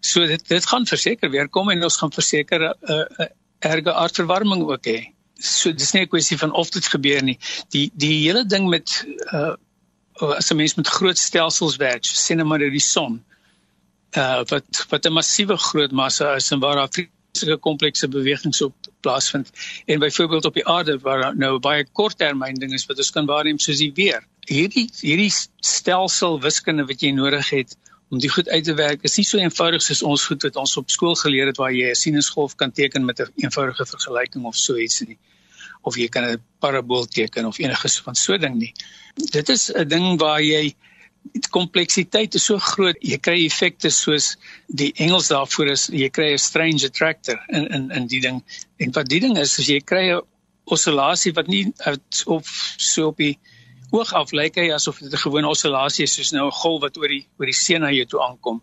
So 0.00 0.26
dit 0.26 0.48
dit 0.48 0.66
gaan 0.66 0.86
verseker 0.86 1.30
weer 1.30 1.48
kom 1.48 1.70
en 1.70 1.82
ons 1.82 1.96
gaan 1.96 2.12
verseker 2.12 2.68
'n 2.68 2.92
uh, 2.92 3.04
uh, 3.18 3.26
erge 3.58 3.92
aardverwarming 3.92 4.62
ook 4.66 4.86
hê. 4.86 5.12
So 5.38 5.72
dis 5.72 5.92
nie 5.92 6.02
'n 6.02 6.08
kwessie 6.08 6.38
van 6.38 6.52
of 6.52 6.70
dit 6.70 6.86
gebeur 6.86 7.22
nie. 7.22 7.38
Die 7.70 7.90
die 7.94 8.14
hele 8.22 8.46
ding 8.46 8.68
met 8.68 9.04
uh 9.32 9.54
as 10.20 10.50
'n 10.50 10.56
mens 10.56 10.74
met 10.74 10.86
groot 10.86 11.18
stelsels 11.18 11.76
werk, 11.76 12.04
so 12.04 12.14
sien 12.14 12.36
nou 12.36 12.48
maar 12.48 12.58
die 12.58 12.80
son. 12.80 13.24
Uh 14.16 14.42
wat 14.50 14.86
wat 14.88 15.06
'n 15.06 15.12
massiewe 15.12 15.56
groot 15.56 15.92
massa 15.92 16.34
is 16.34 16.50
en 16.50 16.60
waar 16.60 16.76
daar 16.76 17.06
sulke 17.32 17.58
komplekse 17.60 18.08
bewegings 18.08 18.62
op 18.62 18.74
plaasvind 19.00 19.50
en 19.86 19.98
byvoorbeeld 19.98 20.44
op 20.44 20.54
die 20.54 20.66
aarde 20.66 20.98
waar 20.98 21.36
nou 21.36 21.58
baie 21.58 21.86
korttermyn 21.92 22.54
ding 22.54 22.72
is 22.72 22.86
wat 22.86 22.98
ons 22.98 23.10
kan 23.10 23.26
waarneem 23.26 23.58
soos 23.58 23.78
die 23.78 23.92
weer. 23.94 24.26
Hierdie 24.50 24.88
hierdie 25.00 25.30
stelsel 25.62 26.40
wiskunde 26.42 26.86
wat 26.86 27.02
jy 27.02 27.12
nodig 27.14 27.50
het 27.50 27.76
om 28.10 28.18
dit 28.18 28.30
goed 28.30 28.48
uit 28.48 28.64
te 28.64 28.74
werk 28.74 29.04
is 29.08 29.16
nie 29.16 29.24
so 29.24 29.38
eenvoudig 29.38 29.82
soos 29.82 30.02
ons 30.02 30.24
goed 30.28 30.42
wat 30.42 30.56
ons 30.60 30.76
op 30.76 30.90
skool 30.90 31.14
geleer 31.16 31.46
het 31.46 31.60
waar 31.62 31.72
jy 31.72 31.90
'n 31.90 32.00
sinusgolf 32.00 32.56
kan 32.56 32.72
teken 32.72 33.04
met 33.04 33.20
'n 33.20 33.30
eenvoudige 33.36 33.86
vergelyking 33.86 34.44
of 34.44 34.56
so 34.56 34.76
iets 34.76 35.00
nie 35.00 35.18
of 35.82 35.96
jy 35.96 36.08
kan 36.08 36.24
'n 36.24 36.42
parabool 36.58 37.06
teken 37.06 37.46
of 37.46 37.58
enigiets 37.58 38.00
van 38.00 38.14
so 38.14 38.36
ding 38.38 38.54
nie. 38.54 38.72
Dit 39.14 39.48
is 39.48 39.70
'n 39.70 39.88
ding 39.88 40.18
waar 40.18 40.42
jy 40.42 40.74
die 41.32 41.48
kompleksiteit 41.50 42.34
is 42.34 42.44
so 42.44 42.58
groot 42.58 42.96
jy 43.00 43.18
kry 43.18 43.44
effekte 43.46 43.90
soos 43.90 44.36
die 44.66 44.92
Engels 44.96 45.28
daarvoor 45.28 45.70
is 45.74 45.86
jy 45.86 46.08
kry 46.10 46.32
'n 46.32 46.38
strange 46.38 46.84
attractor 46.84 47.38
in 47.48 47.66
in 47.66 47.90
in 47.90 48.06
die 48.06 48.20
ding 48.20 48.42
en 48.78 48.92
wat 48.92 49.08
die 49.08 49.20
ding 49.20 49.38
is 49.38 49.58
as 49.58 49.68
jy 49.68 49.80
kry 49.80 50.10
'n 50.10 50.20
oscillasie 50.64 51.32
wat 51.32 51.46
nie 51.46 51.72
of 52.26 52.74
so 52.76 53.06
op 53.06 53.16
die 53.16 53.38
oog 53.92 54.12
af 54.16 54.32
lyk 54.32 54.56
hy 54.56 54.70
asof 54.72 54.98
dit 55.04 55.12
'n 55.12 55.24
gewone 55.24 55.48
oscillasie 55.48 56.04
is 56.08 56.14
soos 56.16 56.32
nou 56.32 56.46
'n 56.46 56.58
golf 56.62 56.80
wat 56.82 56.96
oor 56.96 57.08
die 57.08 57.24
oor 57.38 57.46
die 57.46 57.60
see 57.64 57.78
na 57.78 57.90
jou 57.90 58.06
toe 58.12 58.20
aankom. 58.26 58.62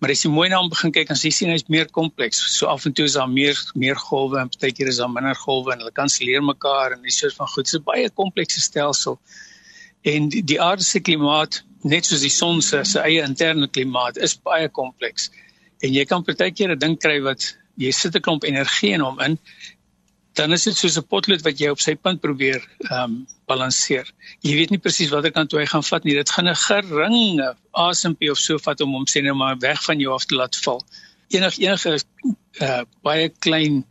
Maar 0.00 0.10
as 0.10 0.22
jy 0.24 0.30
mooi 0.30 0.48
na 0.48 0.58
hom 0.60 0.68
begin 0.68 0.92
kyk 0.92 1.08
dan 1.08 1.16
sien 1.16 1.48
jy 1.48 1.52
hy's 1.54 1.68
meer 1.68 1.88
kompleks. 1.98 2.38
So 2.56 2.66
af 2.66 2.84
en 2.86 2.92
toe 2.92 3.04
is 3.04 3.14
daar 3.16 3.28
meer 3.28 3.56
meer 3.74 3.96
golwe 3.96 4.40
en 4.40 4.48
partykeer 4.48 4.88
is 4.88 4.98
daar 5.02 5.10
minder 5.10 5.34
golwe 5.34 5.72
en 5.72 5.78
hulle 5.78 5.92
kanselleer 5.92 6.42
mekaar 6.42 6.92
en 6.92 7.02
dis 7.02 7.18
soort 7.18 7.34
van 7.34 7.48
goed. 7.48 7.68
So 7.68 7.78
baie 7.80 8.10
komplekse 8.10 8.60
stelsel. 8.60 9.18
En 10.02 10.28
die, 10.28 10.42
die 10.42 10.60
aarde 10.60 10.84
se 10.84 11.00
klimaat 11.00 11.62
net 11.82 12.06
soos 12.06 12.20
die 12.20 12.30
son 12.30 12.60
se 12.62 12.84
se 12.84 13.00
eie 13.00 13.22
interne 13.22 13.68
klimaat 13.68 14.18
is 14.18 14.36
baie 14.36 14.68
kompleks. 14.68 15.30
En 15.82 15.92
jy 15.92 16.04
kan 16.04 16.24
partykeer 16.24 16.74
'n 16.74 16.78
ding 16.78 16.98
kry 16.98 17.20
wat 17.22 17.56
jy 17.76 17.92
sit 17.92 18.16
'n 18.16 18.20
klomp 18.20 18.44
energie 18.44 18.92
in 18.92 19.00
hom 19.00 19.20
in, 19.20 19.38
dan 20.36 20.52
is 20.52 20.64
dit 20.68 20.76
soos 20.76 20.96
'n 20.98 21.06
potlood 21.12 21.42
wat 21.42 21.60
jy 21.60 21.68
op 21.72 21.80
sy 21.80 21.94
punt 21.94 22.20
probeer 22.20 22.60
ehm 22.90 23.02
um, 23.02 23.26
balanseer. 23.46 24.06
Jy 24.42 24.54
weet 24.58 24.70
nie 24.70 24.82
presies 24.82 25.10
watter 25.14 25.32
kant 25.32 25.50
toe 25.50 25.60
hy 25.60 25.66
gaan 25.66 25.84
vat 25.86 26.04
nie. 26.04 26.14
Dit 26.14 26.30
gaan 26.30 26.48
'n 26.48 26.62
geringe 26.68 27.54
asempie 27.72 28.30
of 28.30 28.38
so 28.38 28.58
vat 28.58 28.80
om 28.80 28.92
hom 28.92 29.06
sê 29.08 29.22
nou 29.22 29.34
maar 29.34 29.56
weg 29.58 29.82
van 29.84 29.98
jou 29.98 30.12
af 30.14 30.24
te 30.24 30.34
laat 30.34 30.56
val. 30.64 30.82
Enig 31.28 31.58
enige 31.58 31.98
uh, 32.60 32.82
baie 33.02 33.28
klein 33.28 33.84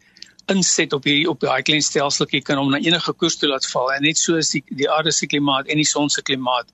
inset 0.53 0.93
op 0.93 1.03
hierdie 1.07 1.29
op 1.29 1.39
daai 1.41 1.63
klein 1.65 1.81
stelseltjie 1.81 2.41
kan 2.41 2.57
hom 2.61 2.69
na 2.71 2.77
enige 2.77 3.13
koers 3.13 3.37
toe 3.41 3.49
laat 3.49 3.65
val 3.71 3.91
en 3.93 4.03
net 4.05 4.17
soos 4.17 4.51
die 4.53 4.63
die 4.81 4.89
aarde 4.89 5.11
se 5.11 5.27
klimaat 5.27 5.67
en 5.67 5.81
die 5.81 5.89
son 5.91 6.09
se 6.09 6.21
klimaat 6.21 6.69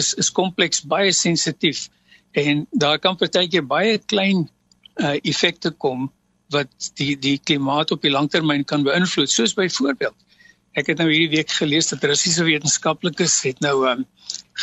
is 0.00 0.12
is 0.22 0.30
kompleks 0.30 0.84
baie 0.94 1.12
sensitief 1.12 1.88
en 2.32 2.66
daar 2.72 2.98
kan 2.98 3.16
partykeer 3.16 3.64
baie 3.64 3.98
klein 3.98 4.48
uh 5.00 5.16
effekte 5.32 5.70
kom 5.70 6.10
wat 6.52 6.90
die 7.00 7.14
die 7.18 7.38
klimaat 7.38 7.90
op 7.90 8.02
die 8.02 8.12
langtermyn 8.12 8.64
kan 8.64 8.84
beïnvloed. 8.84 9.30
Soos 9.30 9.54
byvoorbeeld 9.54 10.14
ek 10.74 10.90
het 10.90 10.98
nou 10.98 11.06
hierdie 11.06 11.36
week 11.36 11.52
gelees 11.54 11.88
dat 11.92 12.04
Russiese 12.04 12.44
wetenskaplikes 12.44 13.36
het 13.46 13.60
nou 13.62 13.76
um, 13.86 14.02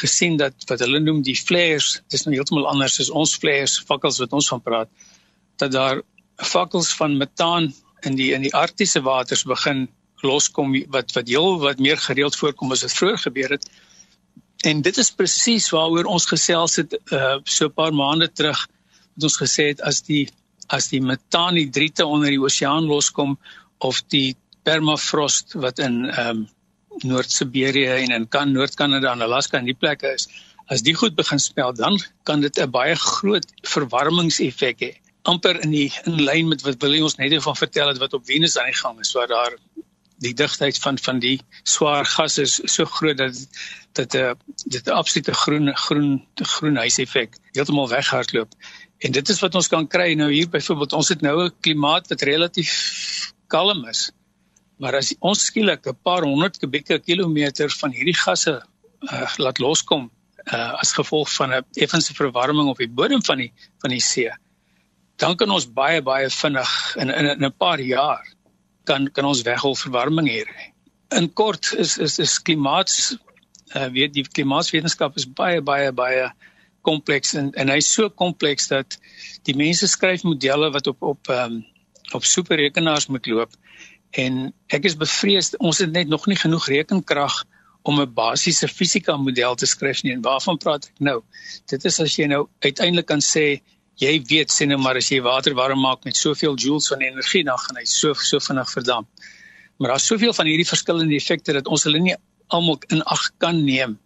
gesien 0.02 0.36
dat 0.38 0.68
wat 0.68 0.84
hulle 0.84 1.00
noem 1.00 1.22
die 1.24 1.38
flares 1.40 2.02
dis 2.12 2.26
nou 2.26 2.36
heeltemal 2.36 2.68
anders 2.68 3.00
as 3.00 3.10
ons 3.10 3.38
flares 3.40 3.78
fakkels 3.88 4.20
wat 4.20 4.36
ons 4.36 4.50
van 4.52 4.64
praat 4.66 4.92
dat 5.64 5.72
daar 5.72 6.02
fakkels 6.36 6.92
van 7.00 7.16
metaan 7.18 7.72
in 8.08 8.18
die 8.20 8.32
in 8.36 8.44
die 8.44 8.54
arktiese 8.58 9.02
waters 9.06 9.46
begin 9.48 9.88
loskom 10.26 10.74
wat 10.94 11.14
wat 11.16 11.30
heel 11.30 11.60
wat 11.62 11.80
meer 11.80 11.98
gereeld 11.98 12.36
voorkom 12.36 12.72
as 12.72 12.84
dit 12.86 12.94
vroeër 12.94 13.24
gebeur 13.26 13.56
het. 13.56 13.66
En 14.66 14.82
dit 14.86 14.98
is 14.98 15.12
presies 15.18 15.70
waaroor 15.74 16.10
ons 16.10 16.28
gesels 16.30 16.78
het 16.78 16.94
uh, 17.14 17.38
so 17.44 17.66
'n 17.66 17.74
paar 17.74 17.94
maande 17.94 18.30
terug 18.30 18.68
wat 19.16 19.24
ons 19.30 19.38
gesê 19.42 19.72
het 19.74 19.82
as 19.82 20.02
die 20.02 20.30
as 20.78 20.90
die 20.92 21.02
metaanhidriete 21.02 22.06
onder 22.06 22.30
die 22.30 22.42
oseaan 22.42 22.88
loskom 22.90 23.38
of 23.80 24.02
die 24.14 24.36
permafrost 24.64 25.58
wat 25.66 25.80
in 25.80 26.04
ehm 26.10 26.30
um, 26.30 26.50
Noord-Siberië 27.08 27.88
en 28.04 28.12
in 28.12 28.26
kan 28.28 28.52
Noord-Kanada 28.52 29.14
en 29.16 29.22
Alaska 29.24 29.58
en 29.58 29.66
die 29.66 29.78
plekke 29.80 30.10
is, 30.18 30.26
as 30.68 30.84
die 30.84 30.94
goed 30.94 31.16
begin 31.16 31.40
spel, 31.40 31.72
dan 31.74 31.96
kan 32.28 32.44
dit 32.44 32.60
'n 32.60 32.70
baie 32.70 32.96
groot 32.96 33.48
verwarmingseffek 33.74 34.84
hê. 34.84 34.92
amper 35.30 35.60
in 35.62 35.74
die 35.74 35.90
in 36.10 36.22
lyn 36.26 36.48
met 36.50 36.64
wat 36.66 36.82
Willie 36.82 37.04
ons 37.06 37.18
net 37.20 37.36
van 37.44 37.56
vertel 37.56 37.92
het 37.92 38.00
wat 38.02 38.14
op 38.18 38.26
Venus 38.26 38.58
aan 38.58 38.72
die 38.72 38.80
gang 38.80 39.00
is 39.00 39.14
waar 39.14 39.28
daar 39.28 39.58
die 40.22 40.34
digtheid 40.38 40.78
van 40.82 40.98
van 41.02 41.20
die 41.22 41.38
swaar 41.64 42.06
gas 42.06 42.38
is 42.42 42.60
so 42.66 42.86
groot 42.86 43.18
dat 43.18 43.38
dat 43.98 44.14
'n 44.16 44.18
uh, 44.18 44.34
dit 44.66 44.88
'n 44.88 44.98
absolute 45.02 45.34
groen 45.34 45.76
groen 45.78 46.26
groen 46.36 46.76
huiseffek 46.76 47.38
heeltemal 47.52 47.90
weghardloop. 47.90 48.50
En 49.02 49.12
dit 49.12 49.30
is 49.34 49.40
wat 49.42 49.56
ons 49.58 49.70
kan 49.72 49.88
kry 49.90 50.14
nou 50.18 50.30
hier 50.30 50.50
byvoorbeeld 50.50 50.94
ons 50.94 51.10
het 51.10 51.22
nou 51.26 51.36
'n 51.46 51.54
klimaat 51.66 52.08
wat 52.08 52.22
relatief 52.22 52.74
kalm 53.48 53.86
is. 53.90 54.12
Maar 54.78 54.96
as 54.96 55.14
ons 55.20 55.46
skielik 55.46 55.88
'n 55.88 55.98
paar 56.04 56.24
honderd 56.24 56.58
kubieke 56.58 57.00
kilometer 57.00 57.70
van 57.70 57.92
hierdie 57.92 58.18
gasse 58.18 58.62
uh, 59.12 59.36
laat 59.38 59.60
loskom 59.60 60.12
uh, 60.54 60.74
as 60.82 60.94
gevolg 60.94 61.34
van 61.34 61.54
'n 61.54 61.66
effense 61.74 62.14
verwarming 62.14 62.70
op 62.70 62.78
die 62.78 62.90
bodem 62.90 63.24
van 63.24 63.38
die 63.38 63.54
van 63.82 63.90
die 63.90 64.02
see, 64.02 64.30
dan 65.18 65.36
kan 65.36 65.50
ons 65.50 65.74
baie 65.74 66.02
baie 66.02 66.30
vinnig 66.30 66.96
in 66.96 67.10
in, 67.10 67.26
in 67.26 67.46
'n 67.46 67.58
paar 67.58 67.80
jaar 67.80 68.26
kan 68.84 69.12
kan 69.12 69.26
ons 69.26 69.42
weghol 69.42 69.76
verwarming 69.76 70.30
hier. 70.30 70.50
In 71.10 71.34
kort 71.34 71.74
is 71.74 71.98
is 71.98 72.20
is 72.20 72.42
klimaats 72.42 73.18
uh, 73.76 73.88
weet 73.88 74.14
die 74.14 74.28
klimaatswetenskap 74.28 75.18
is 75.18 75.26
baie 75.26 75.62
baie 75.62 75.92
baie 75.92 76.32
kompleks 76.82 77.34
en 77.34 77.52
en 77.54 77.70
hy's 77.70 77.92
so 77.94 78.10
kompleks 78.10 78.68
dat 78.68 78.98
die 79.48 79.56
mense 79.56 79.88
skryf 79.88 80.24
modelle 80.24 80.72
wat 80.72 80.88
op 80.88 81.02
op 81.02 81.30
ehm 81.30 81.60
um, 81.60 81.66
op 82.12 82.26
superrekenaars 82.28 83.08
moet 83.08 83.28
loop 83.32 83.54
en 84.12 84.54
ek 84.68 84.86
is 84.90 84.98
bevrees 85.00 85.54
ons 85.58 85.80
het 85.80 85.92
net 85.92 86.08
nog 86.12 86.26
nie 86.28 86.36
genoeg 86.36 86.68
rekenkrag 86.68 87.44
om 87.82 88.02
'n 88.02 88.14
basiese 88.14 88.68
fisika 88.68 89.18
model 89.18 89.56
te 89.56 89.66
skryf 89.66 90.04
nie. 90.04 90.14
En 90.14 90.22
waarvan 90.22 90.58
praat 90.58 90.86
ek 90.86 91.00
nou? 91.00 91.22
Dit 91.66 91.86
is 91.86 92.00
as 92.00 92.16
jy 92.16 92.26
nou 92.26 92.48
uiteindelik 92.60 93.06
kan 93.06 93.22
sê 93.22 93.62
jy 93.96 94.22
weet 94.30 94.52
sê 94.52 94.66
nou 94.68 94.78
maar 94.78 94.96
as 94.96 95.10
jy 95.10 95.22
water 95.22 95.54
warm 95.54 95.82
maak 95.82 96.04
met 96.04 96.18
soveel 96.18 96.56
joules 96.56 96.88
van 96.88 97.02
energie 97.02 97.44
dan 97.44 97.58
gaan 97.58 97.78
hy 97.78 97.86
so 97.86 98.14
so 98.14 98.40
vinnig 98.40 98.70
verdamp. 98.70 99.08
Maar 99.78 99.90
daar's 99.90 100.06
soveel 100.06 100.34
van 100.34 100.46
hierdie 100.46 100.68
verskillende 100.68 101.16
effekte 101.16 101.54
dat 101.54 101.68
ons 101.68 101.84
hulle 101.84 102.00
nie 102.00 102.16
almal 102.48 102.80
in 102.90 103.04
ag 103.04 103.32
kan 103.38 103.64
neem 103.66 104.00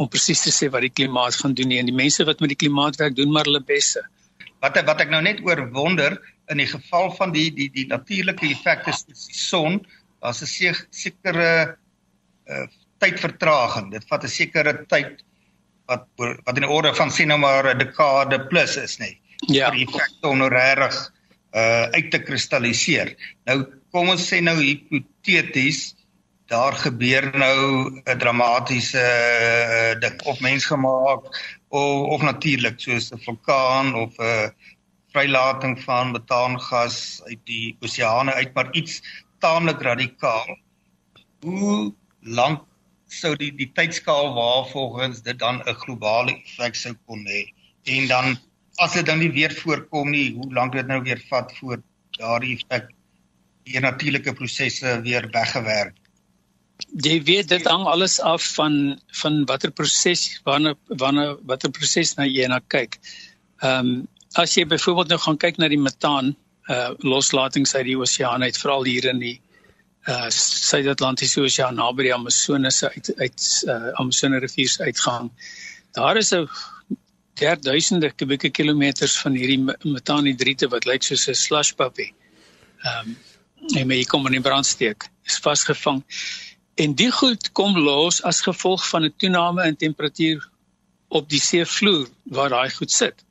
om 0.00 0.08
presies 0.08 0.40
te 0.46 0.52
sê 0.54 0.70
wat 0.72 0.84
die 0.86 0.92
klimaat 0.92 1.36
gaan 1.36 1.54
doen 1.56 1.68
nie 1.68 1.78
en 1.80 1.88
die 1.90 1.96
mense 1.96 2.24
wat 2.28 2.40
met 2.40 2.54
die 2.54 2.60
klimaat 2.62 2.98
werk 3.00 3.16
doen 3.18 3.32
maar 3.34 3.48
hulle 3.48 3.60
beste. 3.68 4.02
Wat 4.64 4.78
wat 4.88 5.02
ek 5.04 5.12
nou 5.12 5.20
net 5.24 5.42
oor 5.44 5.60
wonder 5.76 6.16
in 6.52 6.60
die 6.62 6.68
geval 6.68 7.12
van 7.18 7.34
die 7.36 7.48
die 7.54 7.68
die 7.74 7.86
natuurlike 7.90 8.48
effekte 8.48 8.94
soos 8.96 9.26
die 9.28 9.38
son, 9.38 9.80
daar's 10.20 10.42
'n 10.42 10.74
sekere 10.90 11.76
uh 12.48 12.66
tydvertraging. 13.00 13.92
Dit 13.92 14.04
vat 14.08 14.24
'n 14.24 14.28
sekere 14.28 14.84
tyd 14.88 15.24
wat 15.88 16.06
wat 16.18 16.56
in 16.56 16.66
die 16.66 16.74
orde 16.76 16.94
van 16.94 17.10
sien 17.10 17.28
nou 17.28 17.38
maar 17.38 17.68
'n 17.68 17.78
dekade 17.78 18.40
plus 18.48 18.76
is 18.76 18.98
nê. 18.98 19.16
Ja. 19.48 19.70
Die 19.70 19.86
effekte 19.86 20.28
om 20.28 20.38
nou 20.38 20.48
reg 20.48 20.96
uh 21.52 21.86
uit 21.96 22.10
te 22.10 22.18
kristalliseer. 22.18 23.16
Nou 23.44 23.64
kom 23.90 24.08
ons 24.08 24.28
sê 24.32 24.40
nou 24.40 24.56
hipoteties 24.60 25.94
daar 26.50 26.74
gebeur 26.74 27.30
nou 27.38 27.58
'n 28.04 28.18
dramatiese 28.18 29.04
uh, 29.06 30.00
ding 30.00 30.22
of 30.22 30.40
mensgemaak 30.40 31.22
of 31.68 31.98
of 32.14 32.22
natuurlik 32.22 32.80
soos 32.80 33.10
'n 33.12 33.22
vulkaan 33.26 33.94
of 33.94 34.18
'n 34.18 34.22
uh, 34.22 34.48
vrylating 35.12 35.78
van 35.82 36.10
metaangas 36.10 37.22
uit 37.30 37.42
die 37.44 37.76
oseane 37.80 38.32
uit 38.34 38.54
maar 38.54 38.72
iets 38.72 39.02
taamlik 39.38 39.80
radikaal. 39.82 40.58
Hoe 41.40 41.94
lank 42.20 42.66
sou 43.06 43.36
die 43.36 43.52
die 43.54 43.70
tydskaal 43.78 44.34
waarvolgens 44.34 45.22
dit 45.22 45.38
dan 45.38 45.62
'n 45.62 45.80
globale 45.84 46.34
effek 46.34 46.74
sou 46.74 46.94
kon 47.06 47.26
hê? 47.26 47.42
En 47.84 48.06
dan 48.06 48.38
as 48.74 48.92
dit 48.92 49.06
dan 49.06 49.18
nie 49.18 49.32
weer 49.32 49.54
voorkom 49.54 50.10
nie, 50.10 50.34
hoe 50.34 50.52
lank 50.52 50.72
dit 50.72 50.86
nou 50.86 51.02
weer 51.02 51.22
vat 51.28 51.56
voor 51.58 51.82
daardie 52.18 52.58
effek 52.58 52.90
die 53.62 53.80
natuurlike 53.80 54.32
prosesse 54.32 55.00
weer 55.00 55.30
weggewerk 55.30 55.99
jy 56.98 57.20
weet 57.22 57.48
dit 57.48 57.66
hang 57.66 57.86
alles 57.86 58.20
af 58.20 58.42
van 58.54 59.00
van 59.22 59.44
watter 59.46 59.70
proses 59.70 60.40
wanneer 60.44 60.74
wanneer 60.86 61.36
watter 61.46 61.70
proses 61.70 62.16
na 62.16 62.24
jy 62.24 62.46
na 62.48 62.60
kyk. 62.68 62.98
Ehm 63.62 63.86
um, 63.86 64.08
as 64.38 64.54
jy 64.54 64.64
byvoorbeeld 64.64 65.08
nou 65.08 65.18
gaan 65.18 65.36
kyk 65.36 65.58
na 65.58 65.68
die 65.68 65.78
metaan 65.78 66.36
uh 66.70 66.90
loslatings 66.98 67.74
uit 67.74 67.84
die 67.84 67.98
oseaan 67.98 68.42
uit 68.42 68.58
veral 68.58 68.84
hier 68.84 69.08
in 69.10 69.18
die 69.18 69.40
uh 70.08 70.28
Suid-Atlantiese 70.30 71.42
Oseaan 71.42 71.74
naby 71.74 72.08
die 72.08 72.14
Amazonese 72.14 72.90
uit 72.94 73.10
uit 73.18 73.48
uh 73.66 73.90
Amazone 74.00 74.38
rivier 74.38 74.68
se 74.68 74.82
uitgang. 74.82 75.30
Daar 75.92 76.16
is 76.16 76.32
'n 76.34 76.48
derduisende 77.34 78.12
kubieke 78.12 78.50
kilometers 78.50 79.18
van 79.18 79.34
hierdie 79.34 79.64
metaanhidriete 79.82 80.68
wat 80.68 80.84
lyk 80.84 81.02
soos 81.02 81.28
'n 81.28 81.34
slush 81.34 81.72
puppy. 81.72 82.12
Ehm 82.84 83.08
um, 83.08 83.16
en 83.76 83.86
my 83.86 84.04
kom 84.04 84.26
in 84.26 84.32
die 84.32 84.40
brandsteek 84.40 85.08
is 85.24 85.38
vasgevang. 85.38 86.02
En 86.80 86.94
die 86.96 87.10
goed 87.12 87.50
kom 87.58 87.74
los 87.76 88.22
as 88.28 88.38
gevolg 88.46 88.84
van 88.88 89.04
'n 89.04 89.14
toename 89.22 89.66
in 89.68 89.76
temperatuur 89.76 90.46
op 91.08 91.28
die 91.28 91.40
seevloer 91.40 92.06
waar 92.36 92.48
daai 92.48 92.70
goed 92.70 92.90
sit. 92.90 93.24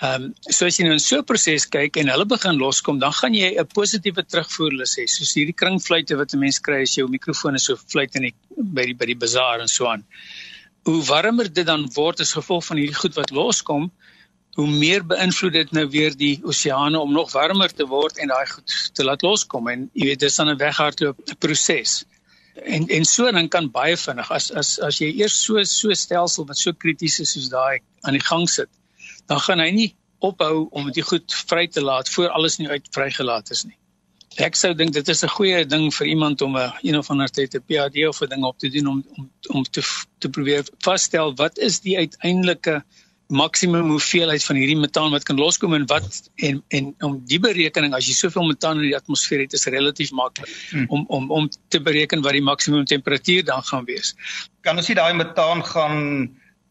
Ehm 0.00 0.22
um, 0.22 0.34
so 0.56 0.66
as 0.66 0.78
jy 0.78 0.84
nou 0.86 0.94
in 0.96 1.02
so 1.06 1.18
'n 1.18 1.28
proses 1.30 1.66
kyk 1.76 1.96
en 2.00 2.08
hulle 2.08 2.26
begin 2.26 2.56
loskom, 2.56 2.98
dan 2.98 3.12
gaan 3.12 3.34
jy 3.34 3.50
'n 3.60 3.66
positiewe 3.74 4.24
terugvoerlus 4.24 4.96
hê, 4.98 5.04
soos 5.06 5.34
hierdie 5.36 5.58
kringfluitte 5.62 6.16
wat 6.16 6.32
'n 6.32 6.40
mens 6.44 6.58
kry 6.58 6.80
as 6.82 6.94
jou 6.94 7.06
mikrofoon 7.08 7.54
is 7.54 7.64
so 7.64 7.76
fluit 7.76 8.14
in 8.16 8.22
die 8.28 8.34
by 8.56 8.84
die 8.84 8.94
by 8.94 9.06
die 9.12 9.20
bazaar 9.24 9.60
en 9.60 9.68
so 9.68 9.86
aan. 9.86 10.04
Hoe 10.84 11.02
warmer 11.04 11.52
dit 11.52 11.66
dan 11.66 11.84
word 11.94 12.20
as 12.20 12.32
gevolg 12.32 12.64
van 12.64 12.76
hierdie 12.78 13.00
goed 13.02 13.14
wat 13.14 13.30
loskom, 13.30 13.90
hoe 14.56 14.66
meer 14.66 15.04
beïnvloed 15.04 15.52
dit 15.52 15.72
nou 15.72 15.86
weer 15.88 16.16
die 16.16 16.40
oseane 16.42 16.98
om 16.98 17.12
nog 17.12 17.32
warmer 17.32 17.68
te 17.68 17.86
word 17.86 18.18
en 18.18 18.28
daai 18.28 18.46
goed 18.46 18.90
te 18.94 19.04
laat 19.04 19.22
loskom 19.22 19.68
en 19.68 19.90
jy 19.92 20.06
weet 20.06 20.20
dis 20.20 20.36
dan 20.36 20.48
'n 20.48 20.56
weghardloop 20.56 21.18
proses 21.38 22.04
en 22.64 22.88
en 22.88 23.04
so 23.04 23.30
dan 23.32 23.48
kan 23.48 23.70
baie 23.70 23.96
vinnig 23.96 24.30
as 24.30 24.50
as 24.50 24.78
as 24.78 24.98
jy 25.00 25.12
eers 25.20 25.36
so 25.44 25.62
so 25.64 25.94
stelsel 25.94 26.46
wat 26.46 26.58
so 26.58 26.72
krities 26.72 27.20
is 27.20 27.32
soos 27.32 27.48
daai 27.48 27.80
aan 28.02 28.18
die 28.18 28.26
gang 28.30 28.48
sit 28.48 28.68
dan 29.26 29.40
gaan 29.40 29.60
hy 29.60 29.70
nie 29.70 29.90
ophou 30.20 30.68
om 30.76 30.90
dit 30.92 31.04
goed 31.04 31.34
vry 31.48 31.66
te 31.68 31.82
laat 31.82 32.08
voor 32.08 32.28
alles 32.28 32.58
nie 32.60 32.68
uit 32.68 32.88
vrygelaat 32.94 33.50
is 33.50 33.64
nie. 33.64 33.76
Ek 34.38 34.56
sou 34.56 34.70
dink 34.76 34.92
dit 34.94 35.08
is 35.08 35.24
'n 35.24 35.34
goeie 35.36 35.64
ding 35.66 35.90
vir 35.94 36.06
iemand 36.06 36.42
om 36.42 36.56
'n 36.56 36.72
een 36.82 36.98
of 36.98 37.10
ander 37.10 37.28
tyd 37.28 37.54
'n 37.54 37.64
PhD 37.66 38.06
of 38.08 38.20
'n 38.22 38.28
ding 38.28 38.44
op 38.44 38.58
te 38.58 38.68
doen 38.68 38.86
om 38.86 39.04
om 39.16 39.30
om 39.48 39.62
te 39.64 39.82
te 40.18 40.28
probeer 40.28 40.64
vasstel 40.78 41.34
wat 41.34 41.58
is 41.58 41.80
die 41.80 41.96
uiteindelike 41.96 42.84
maksimum 43.30 43.92
hoeveelheid 43.94 44.44
van 44.44 44.58
hierdie 44.58 44.78
metaan 44.78 45.12
wat 45.14 45.24
kan 45.28 45.38
loskom 45.38 45.74
en 45.76 45.86
wat 45.90 46.18
en 46.46 46.60
en 46.76 46.90
om 47.06 47.16
die 47.30 47.38
berekening 47.42 47.94
as 47.94 48.08
jy 48.10 48.14
soveel 48.18 48.48
metaan 48.48 48.82
in 48.82 48.88
die 48.88 48.96
atmosfeer 48.96 49.44
het 49.44 49.54
is 49.56 49.68
relatief 49.70 50.10
maklik 50.16 50.50
hmm. 50.70 50.86
om 50.88 51.04
om 51.08 51.30
om 51.38 51.48
te 51.68 51.80
bereken 51.80 52.24
wat 52.26 52.34
die 52.36 52.44
maksimum 52.44 52.84
temperatuur 52.84 53.44
dan 53.44 53.62
gaan 53.70 53.86
wees. 53.86 54.14
Kan 54.66 54.82
ons 54.82 54.90
nie 54.90 54.98
daai 54.98 55.14
metaan 55.14 55.64
gaan 55.64 55.96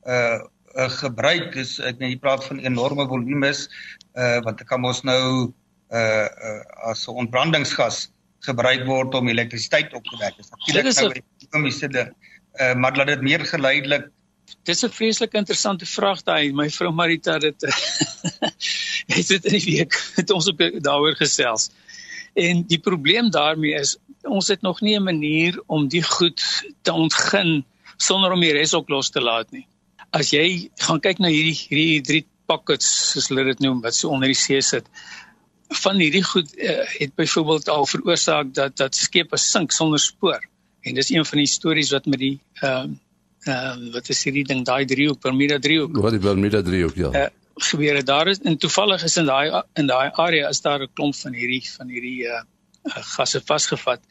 uh, 0.06 0.40
uh 0.76 0.90
gebruik 1.00 1.56
is 1.56 1.80
ek 1.80 2.04
net 2.04 2.14
jy 2.14 2.20
praat 2.20 2.44
van 2.46 2.60
enorme 2.60 3.08
volumes 3.08 3.66
uh 4.20 4.38
wat 4.46 4.64
kan 4.68 4.86
ons 4.86 5.02
nou 5.08 5.24
uh, 5.48 6.28
uh 6.28 6.92
as 6.92 7.08
'n 7.08 7.24
ontbrandingsgas 7.26 8.10
gebruik 8.48 8.86
word 8.88 9.16
om 9.16 9.28
elektrisiteit 9.28 9.94
op 9.94 10.04
te 10.04 10.18
wek. 10.20 10.36
Dit 10.36 10.46
is 10.46 10.52
natuurlik 10.52 10.96
nou 10.96 11.10
'n 11.10 11.48
ekonomiese 11.48 11.88
ding. 11.88 12.16
Uh 12.60 12.74
maar 12.76 12.96
laat 12.96 13.16
dit 13.16 13.22
meer 13.22 13.46
geleidelik 13.46 14.12
Dis 14.64 14.84
'n 14.86 14.90
vreeslik 14.90 15.34
interessante 15.34 15.86
vraag 15.86 16.24
daai. 16.24 16.52
My 16.54 16.70
vrou 16.70 16.92
Marita 16.92 17.38
dit 17.40 17.66
het 19.16 19.28
dit 19.28 19.46
in 19.46 19.58
die 19.58 19.66
week 19.66 19.98
het 20.16 20.32
ons 20.32 20.48
ook 20.50 20.84
daaroor 20.84 21.16
gesels. 21.16 21.70
En 22.34 22.64
die 22.68 22.80
probleem 22.80 23.30
daarmee 23.32 23.74
is 23.80 23.98
ons 24.24 24.48
het 24.48 24.62
nog 24.62 24.82
nie 24.82 24.96
'n 25.00 25.04
manier 25.04 25.62
om 25.68 25.88
die 25.88 26.04
goed 26.04 26.42
te 26.82 26.94
ontgin 26.94 27.66
sonder 27.98 28.32
om 28.32 28.42
die 28.42 28.54
res 28.54 28.74
ook 28.74 28.90
los 28.90 29.10
te 29.10 29.22
laat 29.22 29.52
nie. 29.52 29.68
As 30.12 30.32
jy 30.32 30.70
gaan 30.76 31.00
kyk 31.00 31.20
na 31.20 31.28
hierdie 31.28 31.58
hierdie 31.70 32.02
drie 32.02 32.26
pockets 32.46 33.12
soos 33.12 33.28
hulle 33.30 33.44
dit 33.44 33.60
noem 33.60 33.82
wat 33.82 33.96
so 33.96 34.10
onder 34.10 34.28
die 34.28 34.36
see 34.36 34.62
sit. 34.62 34.86
van 35.70 36.00
hierdie 36.02 36.24
goed 36.24 36.50
uh, 36.58 36.86
het 36.98 37.12
byvoorbeeld 37.16 37.68
al 37.70 37.86
veroorsaak 37.86 38.54
dat 38.54 38.78
dat 38.78 38.96
skepe 38.96 39.38
sink 39.38 39.72
sonder 39.72 40.00
spoor. 40.00 40.42
En 40.82 40.96
dis 40.96 41.10
een 41.10 41.26
van 41.26 41.38
die 41.38 41.48
stories 41.48 41.92
wat 41.92 42.06
met 42.06 42.20
die 42.20 42.40
ehm 42.62 42.90
uh, 42.90 42.98
ehm 43.48 43.88
uh, 43.88 43.94
wat 43.94 44.10
is 44.10 44.24
hierdie 44.24 44.44
ding 44.44 44.66
daai 44.66 44.86
driehoek 44.86 45.22
Bermuda 45.22 45.60
driehoek. 45.60 45.98
Wat 45.98 46.12
die 46.12 46.24
Bermuda 46.24 46.62
driehoek 46.62 46.96
ja. 46.96 47.12
Uh, 47.16 47.28
gebeur 47.70 47.96
het. 47.96 48.06
Daar 48.06 48.28
is 48.28 48.42
en 48.42 48.58
toevallig 48.58 49.04
is 49.04 49.18
in 49.18 49.26
daai 49.26 49.64
in 49.74 49.88
daai 49.88 50.10
area 50.12 50.50
is 50.50 50.62
daar 50.62 50.82
'n 50.82 50.94
klomp 50.94 51.16
van 51.16 51.34
hierdie 51.34 51.64
van 51.78 51.88
hierdie 51.88 52.28
uh, 52.28 52.42
uh 52.84 53.04
gasse 53.16 53.42
vasgevat. 53.46 54.02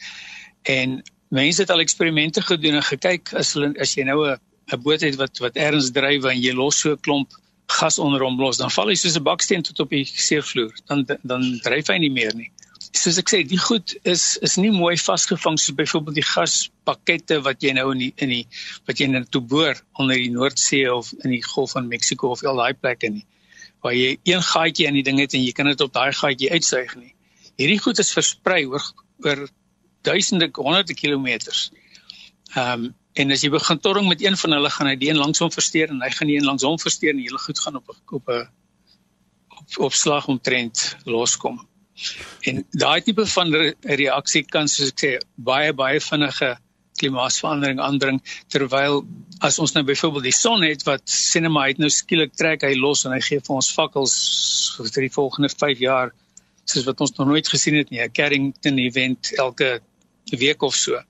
En 0.63 1.03
mense 1.29 1.61
het 1.61 1.71
al 1.71 1.81
eksperimente 1.81 2.43
gedoen 2.43 2.75
en 2.75 2.83
gekyk 2.83 3.33
as 3.33 3.53
hulle 3.53 3.75
as 3.81 3.95
jy 3.95 4.05
nou 4.05 4.21
'n 4.29 4.39
'n 4.73 4.83
boot 4.83 5.01
het 5.01 5.17
wat 5.17 5.39
wat 5.39 5.57
ergens 5.57 5.91
dryf 5.91 6.25
en 6.25 6.41
jy 6.41 6.53
los 6.53 6.81
so 6.81 6.93
'n 6.93 7.01
klomp 7.01 7.31
gas 7.69 7.99
onder 7.99 8.23
hom 8.25 8.41
los, 8.41 8.57
dan 8.57 8.71
val 8.71 8.89
hy 8.89 8.95
soos 8.95 9.17
'n 9.17 9.23
baksteen 9.23 9.63
tot 9.63 9.81
op 9.81 9.91
die 9.91 10.05
seevloer. 10.05 10.73
Dan 10.87 11.07
dan 11.23 11.61
dryf 11.63 11.87
hy 11.89 11.99
nie 11.99 12.11
meer 12.11 12.35
nie. 12.35 12.51
Soos 12.97 13.19
ek 13.21 13.29
sê, 13.29 13.43
die 13.45 13.61
goed 13.61 13.93
is 14.09 14.39
is 14.47 14.57
nie 14.57 14.71
mooi 14.73 14.97
vasgevang 14.97 15.59
soos 15.61 15.77
byvoorbeeld 15.77 16.17
die 16.21 16.25
gaspakkette 16.25 17.41
wat 17.45 17.63
jy 17.63 17.75
nou 17.77 17.91
in 17.93 18.05
die 18.05 18.13
in 18.25 18.33
die 18.33 18.45
wat 18.89 19.01
jy 19.01 19.09
nou 19.13 19.25
toe 19.29 19.43
boor 19.45 19.77
onder 20.01 20.17
die 20.17 20.31
Noordsee 20.33 20.89
of 20.93 21.13
in 21.25 21.35
die 21.37 21.43
Golf 21.45 21.77
van 21.77 21.91
Mexiko 21.91 22.33
of 22.33 22.45
al 22.45 22.63
daai 22.63 22.75
plekke 22.75 23.11
nie. 23.13 23.27
Waar 23.85 23.95
jy 23.95 24.17
een 24.25 24.43
gaatjie 24.43 24.89
in 24.89 24.97
die 24.97 25.05
ding 25.05 25.21
het 25.21 25.37
en 25.37 25.45
jy 25.45 25.53
kan 25.53 25.69
dit 25.69 25.85
op 25.85 25.93
daai 25.93 26.13
gaatjie 26.17 26.51
uitsuig 26.51 26.97
nie. 26.97 27.13
Hierdie 27.61 27.81
goed 27.83 27.99
is 27.99 28.15
versprei 28.15 28.65
oor 28.67 28.85
oor 29.27 29.49
duisende 30.07 30.49
honderde 30.55 30.95
kilometers. 30.95 31.69
Ehm 32.55 32.89
um, 32.89 32.95
en 33.19 33.35
as 33.35 33.43
jy 33.43 33.49
begin 33.51 33.81
torring 33.83 34.07
met 34.09 34.21
een 34.23 34.37
van 34.39 34.55
hulle 34.55 34.71
gaan 34.71 34.87
hy 34.87 34.95
die 34.97 35.09
een 35.11 35.19
langs 35.19 35.41
hom 35.43 35.51
versteur 35.51 35.91
en 35.91 36.03
hy 36.05 36.11
gaan 36.15 36.29
die 36.31 36.37
een 36.39 36.47
langs 36.47 36.63
hom 36.63 36.79
versteur 36.79 37.11
en 37.11 37.19
hele 37.19 37.41
goed 37.43 37.59
gaan 37.59 37.77
op 37.77 37.89
op 37.91 38.29
'n 38.31 38.47
op, 39.59 39.79
op 39.89 39.93
slag 39.93 40.29
omtrent 40.29 40.97
loskom. 41.05 41.68
En 42.49 42.65
daai 42.71 43.01
tipe 43.03 43.27
van 43.27 43.55
re 43.55 43.75
reaksie 43.83 44.45
kan 44.47 44.69
soos 44.71 44.93
ek 44.93 45.05
sê 45.05 45.13
baie 45.51 45.73
baie 45.73 46.01
vinnige 46.01 46.55
klimaatsverandering 46.99 47.81
aandring 47.83 48.21
terwyl 48.53 49.03
as 49.49 49.59
ons 49.63 49.75
nou 49.77 49.85
byvoorbeeld 49.87 50.29
die 50.29 50.35
son 50.35 50.65
het 50.67 50.85
wat 50.87 51.05
sinema 51.15 51.67
het 51.69 51.83
nou 51.83 51.91
skielik 51.95 52.35
trek 52.39 52.67
hy 52.67 52.75
los 52.79 53.05
en 53.07 53.15
hy 53.15 53.21
gee 53.25 53.43
vir 53.45 53.59
ons 53.59 53.71
vakkels 53.75 54.15
vir 54.79 55.07
die 55.07 55.15
volgende 55.15 55.51
5 55.55 55.85
jaar 55.85 56.15
soos 56.69 56.87
wat 56.89 57.01
ons 57.05 57.15
nog 57.17 57.31
nooit 57.33 57.49
gesien 57.49 57.79
het 57.79 57.91
nie 57.91 58.03
'n 58.03 58.13
Carrington 58.13 58.79
event 58.79 59.33
elke 59.39 59.81
week 60.37 60.63
of 60.63 60.75
so. 60.75 61.01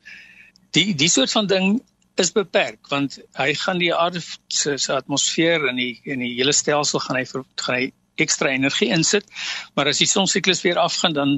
Die 0.72 0.94
die 0.94 1.08
soort 1.08 1.32
van 1.32 1.46
ding 1.46 1.80
is 2.16 2.32
beperk 2.32 2.88
want 2.88 3.18
hy 3.38 3.54
gaan 3.54 3.78
die 3.78 3.94
aarde 3.94 4.22
se 4.48 4.92
atmosfeer 4.92 5.68
en 5.68 5.76
die 5.76 6.00
en 6.04 6.18
die 6.18 6.34
hele 6.34 6.52
stelsel 6.52 7.00
gaan 7.00 7.16
hy 7.16 7.24
vir, 7.24 7.44
gaan 7.56 7.76
hy 7.76 7.92
ekstra 8.20 8.48
energie 8.54 8.90
insit. 8.94 9.26
Maar 9.74 9.86
as 9.92 10.02
die 10.02 10.10
sonsiklus 10.10 10.62
weer 10.66 10.78
afgaan 10.78 11.14
dan 11.16 11.30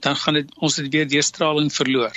dan 0.00 0.16
gaan 0.16 0.34
dit 0.34 0.48
ons 0.64 0.76
dit 0.80 0.92
weer 0.92 1.08
deurstraling 1.08 1.72
verloor. 1.72 2.10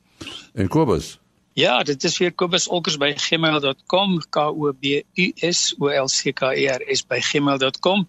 En 0.54 0.68
Kobus 0.68 1.20
Ja, 1.52 1.83
dit 1.83 2.04
is 2.04 2.18
weer 2.18 2.33
kobusolkers@gmail.com 2.33 4.18
k 4.30 4.37
o 4.37 4.72
b 4.72 4.85
u 5.14 5.33
s 5.35 5.74
o 5.78 5.88
l 5.88 6.06
c 6.06 6.33
k 6.33 6.42
e 6.54 6.66
r 6.70 6.80
s 6.87 7.04
@gmail.com 7.09 8.06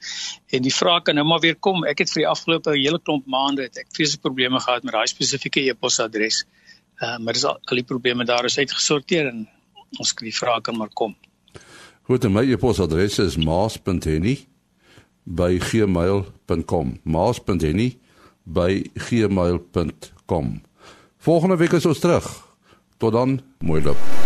en 0.47 0.62
die 0.62 0.74
vraag 0.74 1.02
kan 1.02 1.15
nou 1.15 1.28
maar 1.28 1.39
weer 1.39 1.56
kom. 1.56 1.84
Ek 1.84 1.97
het 2.00 2.12
vir 2.12 2.21
die 2.21 2.28
afgelope 2.28 2.69
hele 2.69 3.00
klomp 3.00 3.26
maande 3.26 3.62
het 3.62 3.78
ek 3.78 3.88
vreeslike 3.93 4.21
probleme 4.21 4.60
gehad 4.60 4.84
met 4.84 4.93
daai 4.93 5.08
spesifieke 5.08 5.62
e-posadres. 5.62 6.45
Uh, 7.02 7.17
maar 7.17 7.34
dis 7.34 7.43
al, 7.43 7.58
al 7.65 7.76
die 7.76 7.84
probleme 7.84 8.26
daar 8.26 8.45
is 8.45 8.58
uitgesorteer 8.58 9.28
en 9.28 9.50
ons 9.97 10.13
kan 10.13 10.26
die 10.26 10.38
vraag 10.38 10.62
kan 10.62 10.78
maar 10.78 10.93
kom. 10.93 11.15
Goed, 12.02 12.24
my 12.30 12.45
e-posadres 12.52 13.19
is 13.19 13.38
maas.henny 13.38 14.47
by 15.24 15.60
Volgende 21.22 21.56
week 21.56 21.72
is 21.72 21.86
ons 21.86 22.00
terug. 22.00 22.48
Tot 22.98 23.12
dan, 23.12 23.42
mooi 23.60 23.84
loop. 23.84 24.21